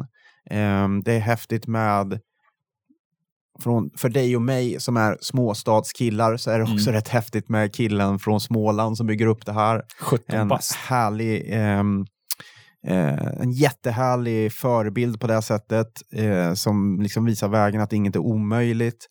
[0.51, 2.21] Eh, det är häftigt med...
[3.63, 6.93] Från, för dig och mig som är småstadskillar så är det också Mm.
[6.95, 9.83] rätt häftigt med killen från Småland som bygger upp det här.
[10.01, 10.75] 17 En bast.
[10.75, 12.05] härlig, ehm,
[12.89, 18.21] eh, en jättehärlig förebild på det sättet eh, som liksom visar vägen att inget är
[18.21, 19.07] omöjligt.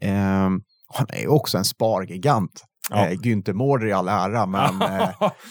[0.00, 0.60] Ehm,
[0.94, 2.64] han är också en spargigant.
[2.90, 3.06] Ja.
[3.06, 5.08] Eh, Günther Mårder i all ära, men eh,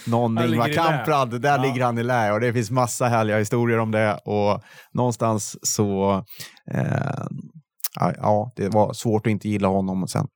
[0.08, 0.74] någon Ingvar.
[0.74, 1.62] Kamprad, där Ja.
[1.64, 4.62] ligger han i lä och det finns massa härliga historier om det och
[4.94, 6.14] någonstans så
[6.74, 7.24] eh,
[8.00, 10.28] ja, ja, det var svårt att inte gilla honom sen.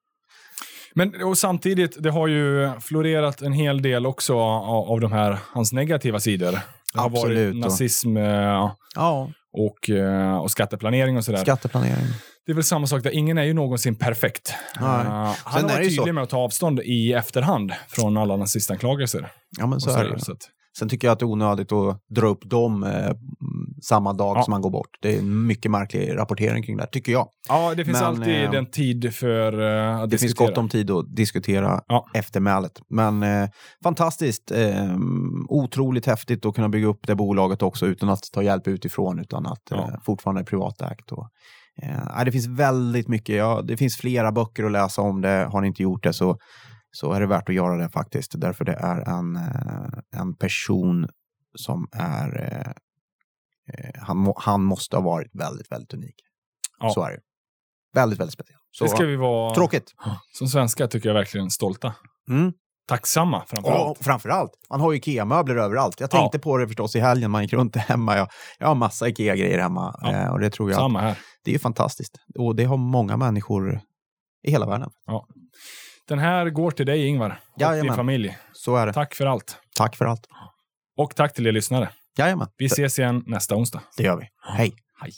[0.95, 5.39] Men och samtidigt, det har ju florerat en hel del också av, av de här,
[5.53, 6.59] hans negativa sidor.
[6.95, 11.41] Det har Absolut, varit nazism eh, Ja, och, eh, och skatteplanering och sådär.
[11.41, 12.05] skatteplanering.
[12.45, 14.53] Det är väl samma sak där, ingen är ju någonsin perfekt.
[14.77, 16.13] Eh, han har varit tydlig så.
[16.13, 19.31] med att ta avstånd i efterhand från alla nazistanklagelser.
[19.57, 20.19] Ja, men så och är det.
[20.19, 23.15] så att, Sen tycker jag att det är onödigt att dra upp dem eh, mm,
[23.83, 24.43] samma dag Ja.
[24.43, 24.89] som man går bort.
[25.01, 27.27] Det är en mycket märklig rapportering kring det här, tycker jag.
[27.49, 30.47] ja, det finns Men, alltid eh, en tid för eh, att Det finns diskutera.
[30.49, 32.05] gott om tid att diskutera Ja.
[32.13, 32.71] eftermälet.
[32.89, 33.49] Men eh,
[33.83, 34.95] fantastiskt, eh,
[35.49, 39.45] otroligt häftigt att kunna bygga upp det bolaget också utan att ta hjälp utifrån, utan
[39.45, 39.77] att Ja.
[39.77, 41.11] eh, fortfarande är privatägt.
[41.11, 41.27] Och,
[41.83, 45.47] eh, det finns väldigt mycket, ja, det finns flera böcker att läsa om det.
[45.51, 46.37] Har ni inte gjort det så,
[46.95, 48.31] så är det värt att göra det faktiskt.
[48.41, 51.07] Därför det är en, eh, en person
[51.55, 52.41] som är...
[52.51, 52.71] Eh,
[53.73, 56.15] eh, han, han måste ha varit väldigt, väldigt unik.
[56.79, 56.89] Ja.
[56.89, 57.19] Så är det.
[57.93, 58.59] Väldigt, väldigt speciell.
[58.71, 59.93] Så, Det ska vi vara, Tråkigt.
[60.37, 61.95] som svenskar tycker jag verkligen stolta.
[62.29, 62.53] Mm.
[62.87, 63.97] Tacksamma framförallt.
[63.99, 64.51] Ja, framförallt.
[64.69, 65.99] Han har ju Ikea-möbler överallt.
[65.99, 68.17] Jag tänkte på det förstås i helgen, man gick runt hemma.
[68.17, 68.27] Jag,
[68.59, 70.31] jag har massa Ikea-grejer hemma Ja.
[70.31, 71.17] och det tror jag, Samma här.
[71.43, 72.15] det är ju fantastiskt.
[72.39, 73.81] Och det har många människor
[74.43, 74.89] i hela världen.
[76.07, 77.95] Den här går till dig Ingvar och din Jajamän.
[77.95, 78.37] familj.
[78.53, 78.93] Så är det.
[78.93, 79.57] Tack för allt.
[79.75, 80.27] Tack för allt.
[80.97, 81.89] Och tack till er lyssnare.
[82.17, 83.81] Jajamän, Vi ses igen nästa onsdag.
[83.97, 84.27] det gör vi.
[84.57, 84.73] Hej.
[85.01, 85.11] Hej.